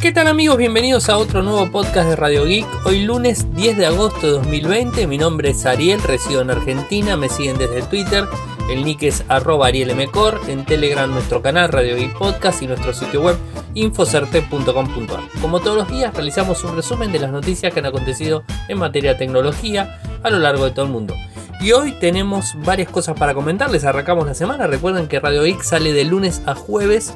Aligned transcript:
¿Qué 0.00 0.12
tal 0.12 0.28
amigos? 0.28 0.58
Bienvenidos 0.58 1.08
a 1.08 1.18
otro 1.18 1.42
nuevo 1.42 1.72
podcast 1.72 2.08
de 2.08 2.14
Radio 2.14 2.44
Geek. 2.44 2.66
Hoy 2.86 3.02
lunes 3.02 3.52
10 3.56 3.76
de 3.76 3.86
agosto 3.86 4.28
de 4.28 4.32
2020. 4.34 5.08
Mi 5.08 5.18
nombre 5.18 5.50
es 5.50 5.66
Ariel, 5.66 6.00
resido 6.00 6.40
en 6.40 6.50
Argentina. 6.50 7.16
Me 7.16 7.28
siguen 7.28 7.58
desde 7.58 7.82
Twitter. 7.82 8.24
El 8.70 8.84
nick 8.84 9.02
es 9.02 9.24
arroba 9.26 9.66
arielmcor. 9.66 10.40
En 10.46 10.64
Telegram 10.64 11.10
nuestro 11.10 11.42
canal 11.42 11.72
Radio 11.72 11.96
Geek 11.96 12.16
Podcast 12.16 12.62
y 12.62 12.68
nuestro 12.68 12.92
sitio 12.92 13.22
web 13.22 13.36
infocerte.com.ar. 13.74 15.40
Como 15.40 15.58
todos 15.58 15.76
los 15.76 15.90
días 15.90 16.14
realizamos 16.14 16.62
un 16.62 16.76
resumen 16.76 17.10
de 17.10 17.18
las 17.18 17.32
noticias 17.32 17.74
que 17.74 17.80
han 17.80 17.86
acontecido 17.86 18.44
en 18.68 18.78
materia 18.78 19.14
de 19.14 19.18
tecnología 19.18 20.00
a 20.22 20.30
lo 20.30 20.38
largo 20.38 20.64
de 20.64 20.70
todo 20.70 20.84
el 20.84 20.92
mundo. 20.92 21.16
Y 21.60 21.72
hoy 21.72 21.90
tenemos 21.90 22.54
varias 22.64 22.88
cosas 22.88 23.18
para 23.18 23.34
comentarles. 23.34 23.84
Arrancamos 23.84 24.28
la 24.28 24.34
semana. 24.34 24.68
Recuerden 24.68 25.08
que 25.08 25.18
Radio 25.18 25.42
Geek 25.42 25.60
sale 25.62 25.92
de 25.92 26.04
lunes 26.04 26.40
a 26.46 26.54
jueves 26.54 27.14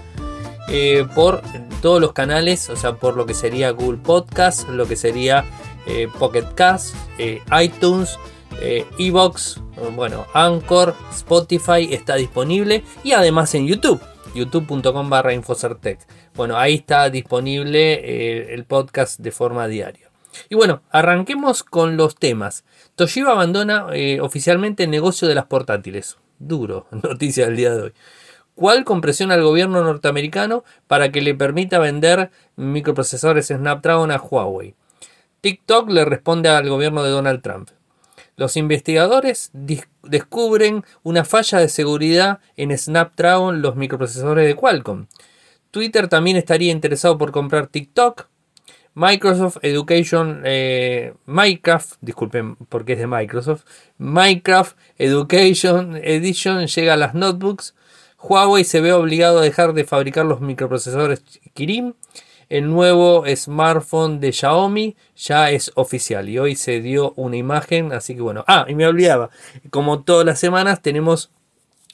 eh, 0.68 1.06
por 1.14 1.42
todos 1.80 2.00
los 2.00 2.12
canales, 2.12 2.70
o 2.70 2.76
sea, 2.76 2.94
por 2.94 3.16
lo 3.16 3.26
que 3.26 3.34
sería 3.34 3.70
Google 3.70 3.98
Podcast, 3.98 4.68
lo 4.68 4.86
que 4.86 4.96
sería 4.96 5.44
eh, 5.86 6.08
Pocket 6.18 6.46
Cast, 6.54 6.94
eh, 7.18 7.42
iTunes, 7.60 8.18
Evox, 8.98 9.60
bueno, 9.96 10.26
Anchor, 10.34 10.94
Spotify 11.10 11.88
está 11.90 12.14
disponible 12.14 12.84
y 13.02 13.12
además 13.12 13.54
en 13.54 13.66
YouTube, 13.66 14.00
youtube.com 14.34 15.10
barra 15.10 15.32
Infocertec. 15.32 15.98
Bueno, 16.34 16.56
ahí 16.56 16.74
está 16.74 17.10
disponible 17.10 18.54
el 18.54 18.64
podcast 18.64 19.18
de 19.18 19.32
forma 19.32 19.66
diaria. 19.66 20.10
Y 20.48 20.54
bueno, 20.54 20.82
arranquemos 20.90 21.64
con 21.64 21.96
los 21.96 22.14
temas. 22.14 22.64
Toshiba 22.94 23.32
abandona 23.32 23.86
oficialmente 24.20 24.84
el 24.84 24.90
negocio 24.90 25.26
de 25.26 25.34
las 25.34 25.46
portátiles. 25.46 26.18
Duro, 26.38 26.86
noticia 27.02 27.46
del 27.46 27.56
día 27.56 27.74
de 27.74 27.82
hoy. 27.82 27.92
¿Cuál 28.54 28.84
compresiona 28.84 29.34
al 29.34 29.42
gobierno 29.42 29.82
norteamericano 29.82 30.64
para 30.86 31.10
que 31.10 31.22
le 31.22 31.34
permita 31.34 31.78
vender 31.78 32.30
microprocesadores 32.56 33.48
Snapdragon 33.48 34.10
a 34.10 34.18
Huawei. 34.18 34.74
TikTok 35.40 35.90
le 35.90 36.04
responde 36.04 36.48
al 36.48 36.68
gobierno 36.68 37.02
de 37.02 37.10
Donald 37.10 37.42
Trump. 37.42 37.70
Los 38.36 38.56
investigadores 38.56 39.50
descubren 40.02 40.84
una 41.02 41.24
falla 41.24 41.58
de 41.58 41.68
seguridad 41.68 42.40
en 42.56 42.76
Snapdragon, 42.76 43.60
los 43.60 43.76
microprocesadores 43.76 44.46
de 44.46 44.54
Qualcomm. 44.54 45.06
Twitter 45.70 46.08
también 46.08 46.36
estaría 46.36 46.70
interesado 46.72 47.18
por 47.18 47.32
comprar 47.32 47.66
TikTok. 47.66 48.28
Microsoft 48.94 49.56
Education, 49.62 50.42
eh, 50.44 51.14
Minecraft, 51.24 51.94
disculpen 52.02 52.56
porque 52.68 52.92
es 52.92 52.98
de 52.98 53.06
Microsoft, 53.06 53.64
Minecraft 53.96 54.76
Education 54.98 55.96
Edition 55.96 56.66
llega 56.66 56.92
a 56.92 56.98
las 56.98 57.14
notebooks. 57.14 57.74
Huawei 58.22 58.64
se 58.64 58.80
ve 58.80 58.92
obligado 58.92 59.40
a 59.40 59.42
dejar 59.42 59.72
de 59.72 59.84
fabricar 59.84 60.24
los 60.24 60.40
microprocesadores 60.40 61.22
Kirin. 61.54 61.96
El 62.48 62.68
nuevo 62.68 63.24
smartphone 63.34 64.20
de 64.20 64.30
Xiaomi 64.32 64.94
ya 65.16 65.50
es 65.50 65.72
oficial 65.74 66.28
y 66.28 66.38
hoy 66.38 66.54
se 66.54 66.80
dio 66.80 67.14
una 67.16 67.36
imagen, 67.36 67.92
así 67.92 68.14
que 68.14 68.20
bueno. 68.20 68.44
Ah, 68.46 68.66
y 68.68 68.74
me 68.74 68.86
olvidaba, 68.86 69.30
como 69.70 70.02
todas 70.02 70.26
las 70.26 70.38
semanas 70.38 70.82
tenemos 70.82 71.30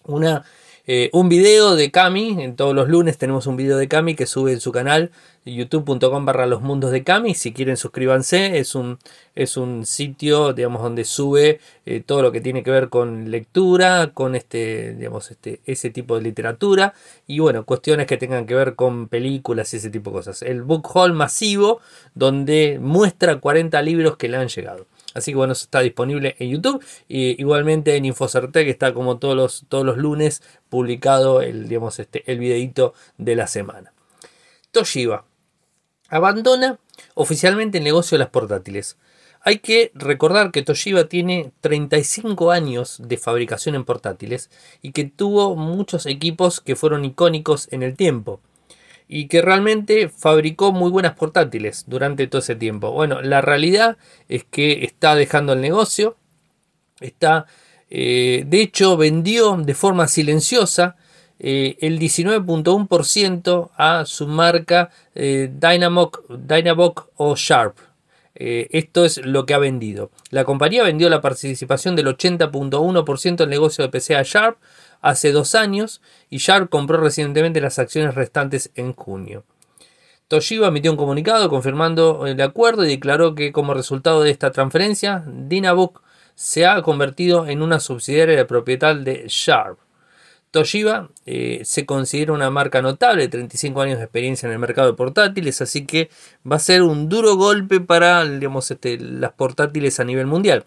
una 0.05 0.45
eh, 0.91 1.11
un 1.13 1.29
video 1.29 1.77
de 1.77 1.91
Cami, 1.91 2.43
en 2.43 2.57
todos 2.57 2.75
los 2.75 2.89
lunes 2.89 3.19
tenemos 3.19 3.47
un 3.47 3.59
video 3.59 3.77
de 3.77 3.89
Cami 3.89 4.15
que 4.15 4.25
sube 4.25 4.53
en 4.55 4.61
su 4.61 4.73
canal 4.73 5.11
youtube.com 5.45 6.25
barra 6.25 6.47
los 6.47 6.63
mundos 6.63 6.93
de 6.93 7.05
Cami, 7.05 7.35
si 7.35 7.53
quieren 7.53 7.77
suscríbanse, 7.77 8.59
es 8.59 8.75
un, 8.75 8.99
es 9.35 9.59
un 9.59 9.85
sitio 9.85 10.55
digamos 10.55 10.81
donde 10.81 11.05
sube 11.05 11.61
eh, 11.85 12.03
todo 12.05 12.23
lo 12.23 12.33
que 12.33 12.41
tiene 12.41 12.63
que 12.63 12.71
ver 12.71 12.89
con 12.89 13.31
lectura, 13.31 14.13
con 14.15 14.35
este, 14.35 14.95
digamos, 14.95 15.31
este, 15.31 15.61
ese 15.67 15.91
tipo 15.91 16.17
de 16.17 16.23
literatura 16.23 16.95
y 17.27 17.41
bueno, 17.41 17.67
cuestiones 17.67 18.07
que 18.07 18.17
tengan 18.17 18.47
que 18.47 18.55
ver 18.55 18.75
con 18.75 19.09
películas 19.09 19.75
y 19.75 19.77
ese 19.77 19.91
tipo 19.91 20.09
de 20.09 20.17
cosas. 20.17 20.41
El 20.41 20.63
book 20.63 20.89
haul 20.95 21.13
masivo 21.13 21.81
donde 22.15 22.79
muestra 22.81 23.37
40 23.37 23.83
libros 23.83 24.17
que 24.17 24.29
le 24.29 24.39
han 24.39 24.49
llegado. 24.49 24.87
Así 25.19 25.33
que 25.33 25.37
bueno, 25.37 25.53
está 25.53 25.81
disponible 25.81 26.37
en 26.39 26.51
YouTube. 26.51 26.85
Y 27.09 27.41
igualmente 27.41 27.97
en 27.97 28.05
que 28.05 28.71
está 28.71 28.95
como 28.95 29.19
todos 29.19 29.37
los, 29.37 29.67
todos 29.69 29.85
los 29.85 29.97
lunes 29.97 30.43
publicado 30.69 31.43
el, 31.43 31.69
digamos, 31.69 31.99
este, 31.99 32.31
el 32.31 32.39
videito 32.39 32.95
de 33.17 33.37
la 33.37 33.47
semana. 33.47 33.93
Toshiba 34.71 35.25
abandona 36.09 36.79
oficialmente 37.15 37.79
el 37.79 37.85
negocio 37.85 38.17
de 38.17 38.21
las 38.21 38.31
portátiles. 38.31 38.97
Hay 39.41 39.61
que 39.61 39.93
recordar 39.95 40.51
que 40.51 40.63
Toshiba 40.63 41.05
tiene 41.05 41.53
35 41.61 42.51
años 42.51 43.01
de 43.05 43.17
fabricación 43.17 43.75
en 43.75 43.85
portátiles 43.85 44.51
y 44.83 44.93
que 44.93 45.05
tuvo 45.05 45.55
muchos 45.55 46.07
equipos 46.07 46.61
que 46.61 46.77
fueron 46.77 47.05
icónicos 47.05 47.69
en 47.73 47.83
el 47.83 47.97
tiempo 47.97 48.41
y 49.09 49.27
que 49.27 49.41
realmente 49.41 50.11
fabricó 50.11 50.71
muy 50.71 50.91
buenas 50.91 51.15
portátiles 51.15 51.85
durante 51.87 52.27
todo 52.27 52.41
ese 52.41 52.55
tiempo. 52.55 52.93
Bueno, 52.93 53.23
la 53.23 53.41
realidad 53.41 53.97
es 54.29 54.45
que 54.45 54.85
está 54.85 55.15
dejando 55.15 55.55
el 55.55 55.63
negocio, 55.63 56.17
está, 57.01 57.47
eh, 57.89 58.45
de 58.47 58.61
hecho, 58.61 58.99
vendió 58.99 59.57
de 59.57 59.75
forma 59.75 60.07
silenciosa 60.09 60.97
eh, 61.39 61.79
el 61.81 61.99
19.1% 61.99 63.71
a 63.77 64.05
su 64.05 64.27
marca 64.27 64.91
eh, 65.15 65.51
Dynabook, 65.51 67.09
o 67.17 67.35
Sharp. 67.35 67.79
esto 68.35 69.05
es 69.05 69.25
lo 69.25 69.47
que 69.47 69.55
ha 69.55 69.59
vendido. 69.59 70.11
La 70.31 70.45
compañía 70.45 70.83
vendió 70.83 71.09
la 71.09 71.23
participación 71.23 71.97
del 71.97 72.07
80.1% 72.09 73.37
del 73.37 73.49
negocio 73.49 73.85
de 73.85 73.91
PC 73.91 74.17
a 74.17 74.23
Sharp 74.23 74.59
hace 75.01 75.33
dos 75.33 75.55
años 75.55 76.01
y 76.31 76.39
Sharp 76.39 76.69
compró 76.71 76.99
recientemente 76.99 77.61
las 77.61 77.79
acciones 77.79 78.15
restantes 78.15 78.71
en 78.75 78.93
junio. 78.93 79.45
Toshiba 80.29 80.69
emitió 80.69 80.91
un 80.91 80.99
comunicado 80.99 81.49
confirmando 81.49 82.27
el 82.27 82.41
acuerdo 82.43 82.85
y 82.85 82.89
declaró 82.89 83.35
que 83.35 83.51
como 83.51 83.73
resultado 83.73 84.23
de 84.23 84.31
esta 84.31 84.51
transferencia, 84.51 85.25
Dynabook 85.27 86.03
se 86.35 86.67
ha 86.67 86.83
convertido 86.83 87.47
en 87.47 87.63
una 87.63 87.81
subsidiaria 87.81 88.37
de 88.37 88.45
propiedad 88.45 88.95
de 88.95 89.25
Sharp. 89.27 89.79
Toshiba 90.51 91.11
eh, 91.27 91.63
se 91.65 91.85
considera 91.85 92.33
una 92.33 92.51
marca 92.51 92.81
notable, 92.81 93.29
35 93.29 93.81
años 93.81 93.99
de 93.99 94.05
experiencia 94.05 94.47
en 94.47 94.53
el 94.53 94.59
mercado 94.59 94.89
de 94.89 94.97
portátiles, 94.97 95.61
así 95.61 95.85
que 95.85 96.11
va 96.51 96.57
a 96.57 96.61
ser 96.61 96.83
un 96.83 97.09
duro 97.09 97.37
golpe 97.37 97.81
para 97.81 98.23
este, 98.23 98.99
las 98.99 99.33
portátiles 99.33 100.01
a 100.01 100.05
nivel 100.05 100.27
mundial. 100.27 100.65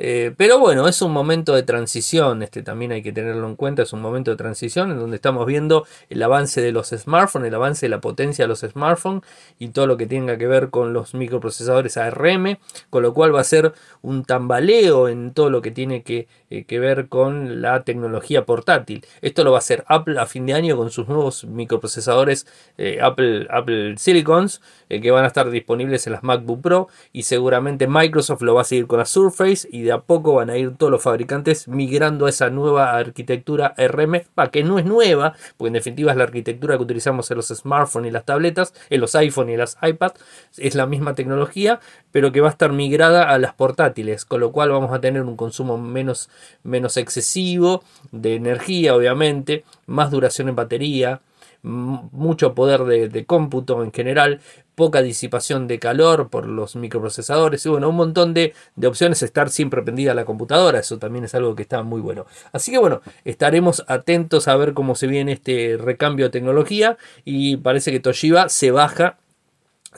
Eh, 0.00 0.32
pero 0.36 0.60
bueno, 0.60 0.86
es 0.86 1.02
un 1.02 1.10
momento 1.10 1.56
de 1.56 1.64
transición, 1.64 2.44
este 2.44 2.62
también 2.62 2.92
hay 2.92 3.02
que 3.02 3.10
tenerlo 3.10 3.48
en 3.48 3.56
cuenta, 3.56 3.82
es 3.82 3.92
un 3.92 4.00
momento 4.00 4.30
de 4.30 4.36
transición 4.36 4.92
en 4.92 4.98
donde 5.00 5.16
estamos 5.16 5.44
viendo 5.44 5.86
el 6.08 6.22
avance 6.22 6.60
de 6.60 6.70
los 6.70 6.90
smartphones, 6.90 7.48
el 7.48 7.54
avance 7.56 7.86
de 7.86 7.90
la 7.90 8.00
potencia 8.00 8.44
de 8.44 8.48
los 8.48 8.60
smartphones 8.60 9.24
y 9.58 9.70
todo 9.70 9.88
lo 9.88 9.96
que 9.96 10.06
tenga 10.06 10.38
que 10.38 10.46
ver 10.46 10.70
con 10.70 10.92
los 10.92 11.14
microprocesadores 11.14 11.96
ARM, 11.96 12.58
con 12.90 13.02
lo 13.02 13.12
cual 13.12 13.34
va 13.34 13.40
a 13.40 13.44
ser 13.44 13.72
un 14.00 14.24
tambaleo 14.24 15.08
en 15.08 15.32
todo 15.32 15.50
lo 15.50 15.62
que 15.62 15.72
tiene 15.72 16.04
que, 16.04 16.28
eh, 16.50 16.78
ver 16.78 17.08
con 17.08 17.60
la 17.60 17.82
tecnología 17.82 18.46
portátil. 18.46 19.04
Esto 19.20 19.42
lo 19.42 19.50
va 19.50 19.56
a 19.56 19.58
hacer 19.58 19.84
Apple 19.88 20.20
a 20.20 20.26
fin 20.26 20.46
de 20.46 20.54
año 20.54 20.76
con 20.76 20.90
sus 20.90 21.08
nuevos 21.08 21.44
microprocesadores 21.44 22.46
eh, 22.78 23.00
Apple, 23.02 23.48
Apple 23.50 23.96
Silicons 23.98 24.60
que 24.88 25.10
van 25.10 25.24
a 25.24 25.26
estar 25.26 25.50
disponibles 25.50 26.06
en 26.06 26.14
las 26.14 26.22
MacBook 26.22 26.62
Pro 26.62 26.88
y 27.12 27.24
seguramente 27.24 27.86
Microsoft 27.88 28.42
lo 28.42 28.54
va 28.54 28.62
a 28.62 28.64
seguir 28.64 28.86
con 28.86 29.00
la 29.00 29.04
Surface 29.04 29.68
a 29.90 30.00
poco 30.00 30.34
van 30.34 30.50
a 30.50 30.56
ir 30.56 30.76
todos 30.76 30.90
los 30.90 31.02
fabricantes 31.02 31.68
migrando 31.68 32.26
a 32.26 32.30
esa 32.30 32.50
nueva 32.50 32.96
arquitectura 32.96 33.74
RM, 33.76 34.22
que 34.50 34.64
no 34.64 34.78
es 34.78 34.84
nueva, 34.84 35.34
porque 35.56 35.68
en 35.68 35.74
definitiva 35.74 36.12
es 36.12 36.16
la 36.16 36.24
arquitectura 36.24 36.76
que 36.76 36.82
utilizamos 36.82 37.30
en 37.30 37.36
los 37.36 37.48
smartphones 37.48 38.10
y 38.10 38.12
las 38.12 38.24
tabletas, 38.24 38.74
en 38.90 39.00
los 39.00 39.14
iPhone 39.14 39.50
y 39.50 39.56
las 39.56 39.76
iPad, 39.82 40.12
es 40.56 40.74
la 40.74 40.86
misma 40.86 41.14
tecnología, 41.14 41.80
pero 42.10 42.32
que 42.32 42.40
va 42.40 42.48
a 42.48 42.52
estar 42.52 42.72
migrada 42.72 43.30
a 43.30 43.38
las 43.38 43.54
portátiles, 43.54 44.24
con 44.24 44.40
lo 44.40 44.52
cual 44.52 44.70
vamos 44.70 44.92
a 44.92 45.00
tener 45.00 45.22
un 45.22 45.36
consumo 45.36 45.78
menos, 45.78 46.30
menos 46.62 46.96
excesivo 46.96 47.82
de 48.12 48.34
energía, 48.34 48.94
obviamente, 48.94 49.64
más 49.86 50.10
duración 50.10 50.48
en 50.48 50.56
batería, 50.56 51.20
mucho 51.62 52.54
poder 52.54 52.84
de, 52.84 53.24
cómputo 53.26 53.82
en 53.82 53.92
general, 53.92 54.40
poca 54.74 55.02
disipación 55.02 55.66
de 55.66 55.78
calor 55.78 56.30
por 56.30 56.46
los 56.46 56.76
microprocesadores 56.76 57.66
y 57.66 57.68
bueno, 57.68 57.88
un 57.88 57.96
montón 57.96 58.32
de, 58.34 58.54
de, 58.76 58.86
opciones, 58.86 59.22
estar 59.22 59.50
siempre 59.50 59.82
prendida 59.82 60.14
la 60.14 60.24
computadora, 60.24 60.78
eso 60.78 60.98
también 60.98 61.24
es 61.24 61.34
algo 61.34 61.54
que 61.54 61.62
está 61.62 61.82
muy 61.82 62.00
bueno. 62.00 62.26
Así 62.52 62.70
que 62.70 62.78
bueno, 62.78 63.00
estaremos 63.24 63.84
atentos 63.88 64.48
a 64.48 64.56
ver 64.56 64.74
cómo 64.74 64.94
se 64.94 65.06
viene 65.06 65.32
este 65.32 65.76
recambio 65.78 66.26
de 66.26 66.30
tecnología 66.30 66.96
y 67.24 67.56
parece 67.56 67.90
que 67.90 68.00
Toshiba 68.00 68.48
se 68.48 68.70
baja 68.70 69.18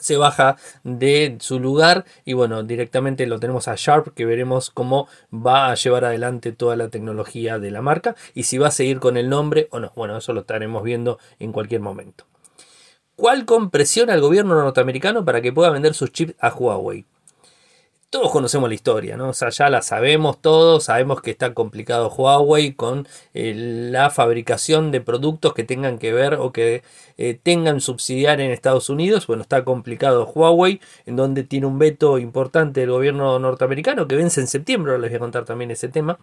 se 0.01 0.17
baja 0.17 0.57
de 0.83 1.37
su 1.39 1.59
lugar 1.59 2.05
y 2.25 2.33
bueno, 2.33 2.63
directamente 2.63 3.25
lo 3.27 3.39
tenemos 3.39 3.69
a 3.69 3.75
Sharp 3.77 4.13
que 4.13 4.25
veremos 4.25 4.69
cómo 4.69 5.07
va 5.33 5.71
a 5.71 5.75
llevar 5.75 6.03
adelante 6.03 6.51
toda 6.51 6.75
la 6.75 6.89
tecnología 6.89 7.59
de 7.59 7.71
la 7.71 7.81
marca 7.81 8.15
y 8.33 8.43
si 8.43 8.57
va 8.57 8.67
a 8.67 8.71
seguir 8.71 8.99
con 8.99 9.15
el 9.15 9.29
nombre 9.29 9.67
o 9.71 9.79
no. 9.79 9.93
Bueno, 9.95 10.17
eso 10.17 10.33
lo 10.33 10.41
estaremos 10.41 10.83
viendo 10.83 11.19
en 11.39 11.53
cualquier 11.53 11.81
momento. 11.81 12.25
¿Cuál 13.15 13.45
compresiona 13.45 14.13
al 14.13 14.21
gobierno 14.21 14.55
norteamericano 14.55 15.23
para 15.23 15.41
que 15.41 15.53
pueda 15.53 15.69
vender 15.69 15.93
sus 15.93 16.11
chips 16.11 16.33
a 16.39 16.49
Huawei? 16.49 17.05
Todos 18.11 18.29
conocemos 18.29 18.67
la 18.67 18.75
historia, 18.75 19.15
¿no? 19.15 19.29
O 19.29 19.33
sea, 19.33 19.49
ya 19.51 19.69
la 19.69 19.81
sabemos 19.81 20.41
todos, 20.41 20.83
sabemos 20.83 21.21
que 21.21 21.31
está 21.31 21.53
complicado 21.53 22.09
Huawei 22.09 22.73
con 22.73 23.07
eh, 23.33 23.53
la 23.55 24.09
fabricación 24.09 24.91
de 24.91 24.99
productos 24.99 25.53
que 25.53 25.63
tengan 25.63 25.97
que 25.97 26.11
ver 26.11 26.33
o 26.33 26.51
que 26.51 26.83
eh, 27.17 27.39
tengan 27.41 27.79
subsidiar 27.79 28.41
en 28.41 28.51
Estados 28.51 28.89
Unidos. 28.89 29.27
Bueno, 29.27 29.43
está 29.43 29.63
complicado 29.63 30.25
Huawei, 30.25 30.81
en 31.05 31.15
donde 31.15 31.45
tiene 31.45 31.67
un 31.67 31.79
veto 31.79 32.19
importante 32.19 32.81
del 32.81 32.91
gobierno 32.91 33.39
norteamericano 33.39 34.09
que 34.09 34.17
vence 34.17 34.41
en 34.41 34.47
septiembre, 34.47 34.99
les 34.99 35.09
voy 35.09 35.15
a 35.15 35.19
contar 35.19 35.45
también 35.45 35.71
ese 35.71 35.87
tema, 35.87 36.19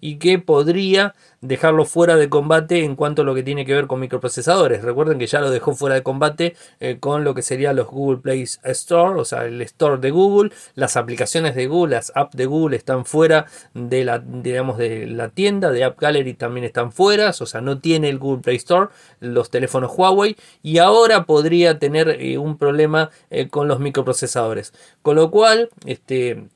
y 0.00 0.16
que 0.16 0.38
podría 0.38 1.14
dejarlo 1.40 1.84
fuera 1.84 2.16
de 2.16 2.28
combate 2.28 2.84
en 2.84 2.96
cuanto 2.96 3.22
a 3.22 3.24
lo 3.24 3.34
que 3.34 3.42
tiene 3.42 3.64
que 3.64 3.74
ver 3.74 3.86
con 3.86 4.00
microprocesadores. 4.00 4.82
Recuerden 4.82 5.18
que 5.18 5.26
ya 5.26 5.40
lo 5.40 5.50
dejó 5.50 5.74
fuera 5.74 5.94
de 5.94 6.02
combate 6.02 6.56
eh, 6.80 6.98
con 6.98 7.24
lo 7.24 7.34
que 7.34 7.42
sería 7.42 7.72
los 7.72 7.86
Google 7.86 8.18
Play 8.18 8.42
Store, 8.42 9.20
o 9.20 9.24
sea, 9.24 9.44
el 9.44 9.60
store 9.62 9.98
de 9.98 10.10
Google, 10.10 10.50
las 10.74 10.96
aplicaciones 10.96 11.54
de 11.54 11.66
Google, 11.66 11.96
las 11.96 12.12
apps 12.14 12.36
de 12.36 12.46
Google 12.46 12.76
están 12.76 13.04
fuera 13.04 13.46
de 13.74 14.04
la, 14.04 14.18
digamos, 14.18 14.78
de 14.78 15.06
la 15.06 15.28
tienda, 15.28 15.70
de 15.70 15.84
App 15.84 16.00
Gallery 16.00 16.34
también 16.34 16.64
están 16.64 16.92
fuera, 16.92 17.30
o 17.30 17.46
sea, 17.46 17.60
no 17.60 17.78
tiene 17.78 18.08
el 18.08 18.18
Google 18.18 18.42
Play 18.42 18.56
Store, 18.56 18.88
los 19.20 19.50
teléfonos 19.50 19.92
Huawei, 19.96 20.36
y 20.62 20.78
ahora 20.78 21.24
podría 21.24 21.78
tener 21.78 22.08
eh, 22.20 22.38
un 22.38 22.58
problema 22.58 23.10
eh, 23.30 23.48
con 23.48 23.68
los 23.68 23.80
microprocesadores. 23.80 24.72
Con 25.02 25.16
lo 25.16 25.30
cual, 25.30 25.70
este, 25.86 26.48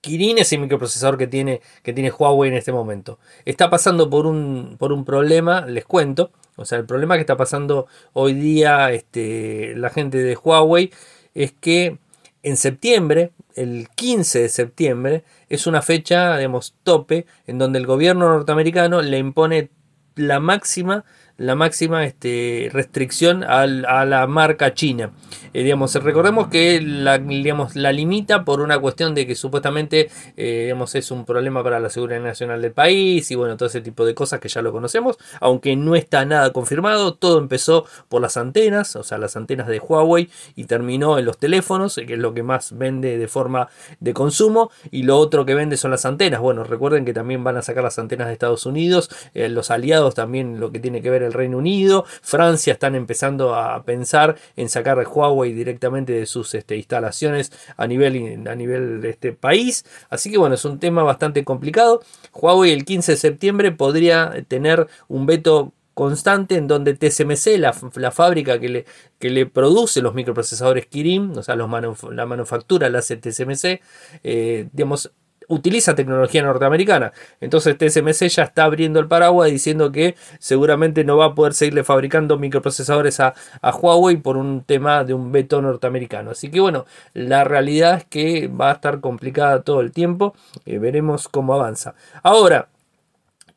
Kirin 0.00 0.38
es 0.38 0.52
el 0.52 0.60
microprocesador 0.60 1.18
que 1.18 1.26
tiene, 1.26 1.60
que 1.82 1.92
tiene 1.92 2.10
Huawei 2.10 2.50
en 2.50 2.56
este 2.56 2.72
momento. 2.72 3.18
Está 3.44 3.70
pasando 3.70 4.08
por 4.08 4.26
un, 4.26 4.76
por 4.78 4.92
un 4.92 5.04
problema, 5.04 5.66
les 5.66 5.84
cuento. 5.84 6.32
O 6.56 6.64
sea, 6.64 6.78
el 6.78 6.86
problema 6.86 7.14
que 7.14 7.20
está 7.20 7.36
pasando 7.36 7.86
hoy 8.12 8.34
día 8.34 8.90
este, 8.92 9.74
la 9.76 9.90
gente 9.90 10.18
de 10.18 10.36
Huawei 10.36 10.90
es 11.34 11.52
que 11.52 11.98
en 12.42 12.56
septiembre, 12.56 13.32
el 13.54 13.88
15 13.94 14.42
de 14.42 14.48
septiembre, 14.48 15.24
es 15.48 15.66
una 15.66 15.82
fecha, 15.82 16.36
digamos, 16.38 16.74
tope, 16.82 17.26
en 17.46 17.58
donde 17.58 17.78
el 17.78 17.86
gobierno 17.86 18.28
norteamericano 18.28 19.02
le 19.02 19.18
impone 19.18 19.70
la 20.16 20.40
máxima 20.40 21.04
la 21.40 21.54
máxima 21.54 22.04
este, 22.04 22.68
restricción 22.70 23.44
a 23.44 23.66
la 23.66 24.26
marca 24.26 24.74
china. 24.74 25.10
Eh, 25.54 25.62
digamos, 25.64 25.94
recordemos 25.94 26.48
que 26.48 26.80
la, 26.80 27.18
digamos, 27.18 27.74
la 27.74 27.92
limita 27.92 28.44
por 28.44 28.60
una 28.60 28.78
cuestión 28.78 29.14
de 29.14 29.26
que 29.26 29.34
supuestamente 29.34 30.10
eh, 30.36 30.62
digamos, 30.64 30.94
es 30.94 31.10
un 31.10 31.24
problema 31.24 31.64
para 31.64 31.80
la 31.80 31.88
seguridad 31.88 32.20
nacional 32.20 32.60
del 32.60 32.72
país 32.72 33.30
y 33.30 33.34
bueno, 33.34 33.56
todo 33.56 33.68
ese 33.68 33.80
tipo 33.80 34.04
de 34.04 34.14
cosas 34.14 34.38
que 34.38 34.48
ya 34.48 34.60
lo 34.60 34.70
conocemos, 34.70 35.16
aunque 35.40 35.76
no 35.76 35.96
está 35.96 36.24
nada 36.26 36.52
confirmado, 36.52 37.14
todo 37.14 37.38
empezó 37.38 37.86
por 38.08 38.20
las 38.20 38.36
antenas, 38.36 38.94
o 38.96 39.02
sea, 39.02 39.16
las 39.16 39.34
antenas 39.34 39.66
de 39.66 39.78
Huawei 39.78 40.28
y 40.56 40.64
terminó 40.64 41.18
en 41.18 41.24
los 41.24 41.38
teléfonos, 41.38 41.96
que 41.96 42.12
es 42.12 42.18
lo 42.18 42.34
que 42.34 42.42
más 42.42 42.76
vende 42.76 43.16
de 43.16 43.28
forma 43.28 43.68
de 43.98 44.12
consumo, 44.12 44.70
y 44.90 45.04
lo 45.04 45.16
otro 45.16 45.46
que 45.46 45.54
vende 45.54 45.78
son 45.78 45.90
las 45.90 46.04
antenas. 46.04 46.40
Bueno, 46.40 46.64
recuerden 46.64 47.04
que 47.04 47.14
también 47.14 47.42
van 47.42 47.56
a 47.56 47.62
sacar 47.62 47.82
las 47.82 47.98
antenas 47.98 48.26
de 48.26 48.34
Estados 48.34 48.66
Unidos, 48.66 49.10
eh, 49.34 49.48
los 49.48 49.70
aliados 49.70 50.14
también 50.14 50.60
lo 50.60 50.70
que 50.70 50.80
tiene 50.80 51.00
que 51.00 51.10
ver 51.10 51.29
Reino 51.32 51.58
Unido, 51.58 52.04
Francia 52.22 52.72
están 52.72 52.94
empezando 52.94 53.54
a 53.54 53.84
pensar 53.84 54.36
en 54.56 54.68
sacar 54.68 54.98
Huawei 54.98 55.52
directamente 55.52 56.12
de 56.12 56.26
sus 56.26 56.54
este, 56.54 56.76
instalaciones 56.76 57.52
a 57.76 57.86
nivel, 57.86 58.46
a 58.48 58.54
nivel 58.54 59.00
de 59.00 59.10
este 59.10 59.32
país. 59.32 59.84
Así 60.08 60.30
que 60.30 60.38
bueno, 60.38 60.54
es 60.54 60.64
un 60.64 60.78
tema 60.78 61.02
bastante 61.02 61.44
complicado. 61.44 62.02
Huawei 62.32 62.72
el 62.72 62.84
15 62.84 63.12
de 63.12 63.18
septiembre 63.18 63.72
podría 63.72 64.44
tener 64.48 64.86
un 65.08 65.26
veto 65.26 65.72
constante 65.94 66.56
en 66.56 66.66
donde 66.66 66.94
TSMC, 66.94 67.58
la, 67.58 68.10
fábrica 68.10 68.58
que 68.58 68.68
le, 68.70 68.84
que 69.18 69.28
le, 69.28 69.44
produce 69.44 70.00
los 70.00 70.14
microprocesadores 70.14 70.86
Kirin, 70.86 71.36
o 71.36 71.42
sea, 71.42 71.56
la 71.56 71.66
manufactura 71.66 72.88
la 72.88 73.00
hace 73.00 73.18
TSMC, 73.18 73.82
eh, 74.24 74.68
digamos, 74.72 75.12
utiliza 75.50 75.94
tecnología 75.94 76.42
norteamericana. 76.42 77.12
Entonces 77.40 77.76
TSMC 77.76 78.28
ya 78.28 78.44
está 78.44 78.64
abriendo 78.64 79.00
el 79.00 79.08
paraguas 79.08 79.50
diciendo 79.50 79.92
que 79.92 80.14
seguramente 80.38 81.04
no 81.04 81.16
va 81.16 81.26
a 81.26 81.34
poder 81.34 81.54
seguirle 81.54 81.84
fabricando 81.84 82.38
microprocesadores 82.38 83.20
a, 83.20 83.34
Huawei 83.62 84.16
por 84.16 84.36
un 84.36 84.62
tema 84.62 85.04
de 85.04 85.12
un 85.12 85.32
veto 85.32 85.60
norteamericano. 85.60 86.30
Así 86.30 86.50
que 86.50 86.60
bueno, 86.60 86.86
la 87.12 87.44
realidad 87.44 87.98
es 87.98 88.04
que 88.04 88.48
va 88.48 88.70
a 88.70 88.74
estar 88.74 89.00
complicada 89.00 89.62
todo 89.62 89.80
el 89.80 89.90
tiempo. 89.92 90.34
Eh, 90.66 90.78
veremos 90.78 91.28
cómo 91.28 91.54
avanza. 91.54 91.94
Ahora, 92.22 92.68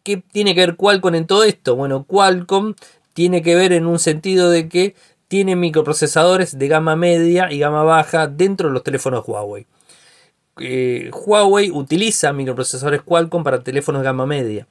¿qué 0.04 0.18
tiene 0.18 0.56
que 0.56 0.62
ver 0.62 0.76
Qualcomm 0.76 1.16
en 1.16 1.28
todo 1.28 1.44
esto? 1.44 1.76
Bueno, 1.76 2.06
Qualcomm 2.06 2.74
tiene 3.14 3.44
que 3.44 3.56
ver 3.56 3.72
en 3.72 3.86
un 3.86 4.00
sentido 4.00 4.50
de 4.50 4.68
que 4.68 4.96
tiene 5.28 5.56
microprocesadores 5.56 6.58
de 6.58 6.68
gama 6.68 6.96
media 6.96 7.52
y 7.52 7.60
gama 7.60 7.84
baja 7.84 8.28
dentro 8.28 8.68
de 8.68 8.74
los 8.74 8.84
teléfonos 8.84 9.28
Huawei. 9.28 9.68
Eh, 10.60 11.10
Huawei 11.12 11.72
utiliza 11.72 12.32
microprocesadores 12.32 13.02
Qualcomm 13.02 13.44
para 13.44 13.64
teléfonos 13.64 14.04
gama 14.04 14.26
media. 14.26 14.68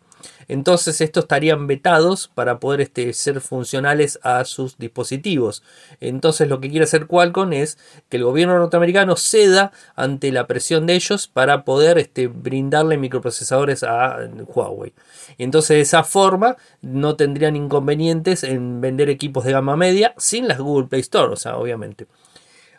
Entonces 0.49 1.00
estos 1.00 1.25
estarían 1.25 1.67
vetados 1.67 2.31
para 2.34 2.61
poder 2.61 2.81
este, 2.81 3.12
ser 3.12 3.40
funcionales 3.40 4.19
a 4.23 4.44
sus 4.44 4.79
dispositivos. 4.79 5.62
Entonces 6.00 6.49
lo 6.49 6.61
que 6.61 6.70
quiere 6.70 6.84
hacer 6.84 7.06
Qualcomm 7.06 7.52
es 7.52 7.79
que 8.08 8.17
el 8.19 8.25
gobierno 8.25 8.58
norteamericano 8.58 9.17
ceda 9.17 9.73
ante 9.94 10.32
la 10.32 10.46
presión 10.46 10.87
de 10.87 10.94
ellos 10.94 11.26
para 11.26 11.64
poder 11.64 11.99
este, 11.99 12.29
brindarle 12.29 12.99
microprocesadores 12.99 13.82
a 13.82 14.19
Huawei. 14.46 14.93
Entonces 15.38 15.76
de 15.76 15.81
esa 15.81 16.05
forma 16.05 16.56
no 16.81 17.17
tendrían 17.17 17.56
inconvenientes 17.56 18.44
en 18.44 18.81
vender 18.81 19.11
equipos 19.11 19.44
de 19.44 19.52
gama 19.52 19.76
media 19.76 20.14
sin 20.19 20.49
las 20.49 20.58
Google 20.58 20.88
Play 20.88 21.00
Store, 21.00 21.32
o 21.32 21.37
sea, 21.37 21.56
obviamente. 21.56 22.06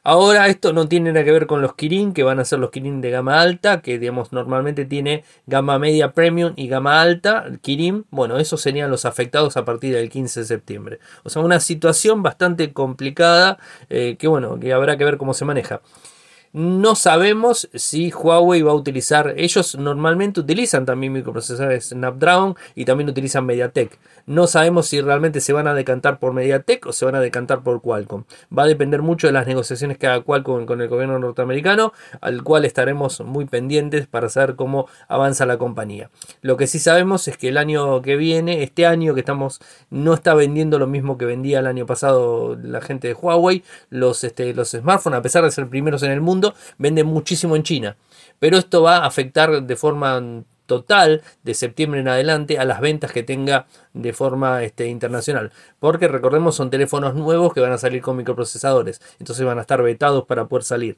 Ahora 0.06 0.48
esto 0.48 0.74
no 0.74 0.90
tiene 0.90 1.14
nada 1.14 1.24
que 1.24 1.32
ver 1.32 1.48
con 1.48 1.62
los 1.62 1.76
Kirin, 1.76 2.14
que 2.14 2.24
van 2.24 2.40
a 2.40 2.46
ser 2.46 2.60
los 2.60 2.72
Kirin 2.72 3.00
de 3.00 3.10
gama 3.10 3.40
alta, 3.40 3.82
que 3.82 3.98
digamos 3.98 4.34
normalmente 4.34 4.84
tiene 4.84 5.24
gama 5.48 5.80
media 5.80 6.12
premium 6.12 6.52
y 6.58 6.68
gama 6.68 7.02
alta, 7.02 7.46
Kirin, 7.62 8.06
bueno, 8.10 8.38
esos 8.38 8.60
serían 8.60 8.92
los 8.92 9.06
afectados 9.06 9.56
a 9.56 9.64
partir 9.64 9.94
del 9.96 10.10
15 10.10 10.42
de 10.42 10.46
septiembre. 10.46 11.00
O 11.24 11.30
sea, 11.30 11.42
una 11.42 11.62
situación 11.62 12.22
bastante 12.22 12.74
complicada 12.74 13.58
eh, 13.90 14.18
que 14.20 14.28
bueno, 14.28 14.60
que 14.60 14.74
habrá 14.74 14.98
que 14.98 15.06
ver 15.06 15.18
cómo 15.18 15.34
se 15.34 15.46
maneja. 15.46 15.82
No 16.54 16.94
sabemos 16.94 17.68
si 17.74 18.12
Huawei 18.12 18.62
va 18.62 18.74
a 18.74 18.76
utilizar, 18.76 19.34
ellos 19.38 19.76
normalmente 19.76 20.40
utilizan 20.40 20.86
también 20.86 21.12
microprocesadores 21.12 21.90
Snapdragon 21.90 22.56
y 22.76 22.86
también 22.86 23.10
utilizan 23.10 23.48
MediaTek. 23.48 23.98
No 24.28 24.46
sabemos 24.46 24.86
si 24.86 25.02
realmente 25.02 25.42
se 25.42 25.52
van 25.52 25.68
a 25.68 25.74
decantar 25.74 26.20
por 26.20 26.32
MediaTek 26.32 26.86
o 26.86 26.94
se 26.94 27.06
van 27.06 27.16
a 27.16 27.22
decantar 27.22 27.64
por 27.64 27.82
Qualcomm. 27.82 28.26
Va 28.56 28.64
a 28.64 28.68
depender 28.68 29.02
mucho 29.02 29.26
de 29.26 29.34
las 29.34 29.48
negociaciones 29.48 29.98
que 29.98 30.06
haga 30.06 30.22
Qualcomm 30.24 30.68
con 30.68 30.80
el 30.80 30.90
gobierno 30.90 31.18
norteamericano, 31.18 31.92
al 32.22 32.44
cual 32.44 32.66
estaremos 32.66 33.20
muy 33.22 33.46
pendientes 33.46 34.06
para 34.06 34.30
saber 34.30 34.56
cómo 34.56 34.88
avanza 35.08 35.48
la 35.48 35.58
compañía. 35.58 36.12
Lo 36.44 36.56
que 36.56 36.68
sí 36.68 36.78
sabemos 36.78 37.28
es 37.28 37.36
que 37.36 37.48
el 37.48 37.58
año 37.58 38.04
que 38.04 38.16
viene, 38.16 38.62
este 38.62 38.86
año 38.86 39.16
que 39.16 39.22
estamos, 39.22 39.60
no 39.90 40.14
está 40.14 40.36
vendiendo 40.36 40.78
lo 40.78 40.86
mismo 40.86 41.18
que 41.18 41.26
vendía 41.26 41.62
el 41.62 41.66
año 41.66 41.88
pasado 41.88 42.56
la 42.62 42.80
gente 42.80 43.08
de 43.08 43.16
Huawei, 43.16 43.64
los, 43.90 44.24
este, 44.24 44.54
los 44.54 44.70
smartphones, 44.70 45.18
a 45.18 45.24
pesar 45.24 45.44
de 45.44 45.50
ser 45.50 45.68
primeros 45.68 46.04
en 46.04 46.12
el 46.12 46.22
mundo, 46.22 46.43
vende 46.78 47.04
muchísimo 47.04 47.56
en 47.56 47.64
China. 47.64 47.98
Pero 48.40 48.58
esto 48.58 48.82
va 48.82 48.98
a 48.98 49.06
afectar 49.06 49.64
de 49.64 49.76
forma 49.76 50.44
total 50.66 51.22
de 51.44 51.54
septiembre 51.54 52.00
en 52.00 52.08
adelante 52.08 52.58
a 52.58 52.66
las 52.66 52.82
ventas 52.82 53.12
que 53.12 53.24
tenga 53.24 53.68
de 53.94 54.14
forma 54.14 54.64
este, 54.64 54.88
internacional. 54.88 55.52
Porque 55.80 56.08
recordemos 56.08 56.56
son 56.56 56.70
teléfonos 56.70 57.16
nuevos 57.16 57.54
que 57.54 57.62
van 57.62 57.72
a 57.72 57.78
salir 57.78 58.02
con 58.02 58.18
microprocesadores. 58.18 59.02
Entonces 59.20 59.46
van 59.46 59.58
a 59.58 59.62
estar 59.62 59.82
vetados 59.82 60.26
para 60.26 60.48
poder 60.48 60.64
salir. 60.64 60.98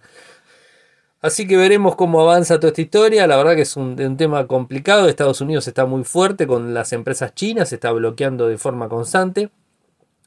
Así 1.22 1.48
que 1.48 1.58
veremos 1.58 1.96
cómo 1.96 2.22
avanza 2.22 2.60
toda 2.60 2.70
esta 2.70 2.82
historia. 2.82 3.26
La 3.26 3.38
verdad 3.38 3.56
que 3.56 3.64
es 3.64 3.76
un, 3.76 4.00
un, 4.00 4.18
tema 4.18 4.46
complicado. 4.46 5.08
Estados 5.08 5.42
Unidos 5.42 5.68
está 5.68 5.86
muy 5.86 6.04
fuerte 6.04 6.46
con 6.46 6.74
las 6.74 6.94
empresas 6.94 7.34
chinas, 7.34 7.70
se 7.70 7.76
está 7.76 7.92
bloqueando 7.92 8.48
de 8.48 8.58
forma 8.60 8.90
constante. 8.90 9.50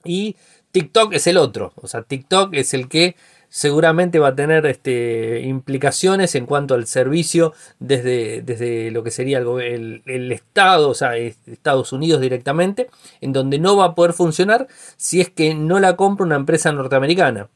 Y 0.04 0.36
TikTok 0.72 1.14
es 1.14 1.26
el 1.28 1.36
otro. 1.36 1.72
O 1.76 1.86
sea, 1.86 2.02
TikTok 2.02 2.54
es 2.54 2.74
el 2.74 2.88
que 2.88 3.14
seguramente 3.48 4.18
va 4.18 4.28
a 4.28 4.34
tener 4.34 4.66
este, 4.66 5.40
implicaciones 5.40 6.34
en 6.34 6.46
cuanto 6.46 6.74
al 6.74 6.86
servicio 6.86 7.54
desde, 7.78 8.42
desde 8.42 8.90
lo 8.90 9.02
que 9.02 9.10
sería 9.10 9.38
el, 9.38 10.02
el, 10.06 10.32
Estado, 10.32 10.90
o 10.90 10.94
sea, 10.94 11.16
Estados 11.16 11.92
Unidos 11.92 12.20
directamente, 12.20 12.90
en 13.20 13.32
donde 13.32 13.58
no 13.58 13.76
va 13.76 13.86
a 13.86 13.94
poder 13.94 14.12
funcionar 14.12 14.68
si 14.96 15.20
es 15.20 15.30
que 15.30 15.54
no 15.54 15.80
la 15.80 15.96
compra 15.96 16.26
una 16.26 16.36
empresa 16.36 16.72
norteamericana. 16.72 17.48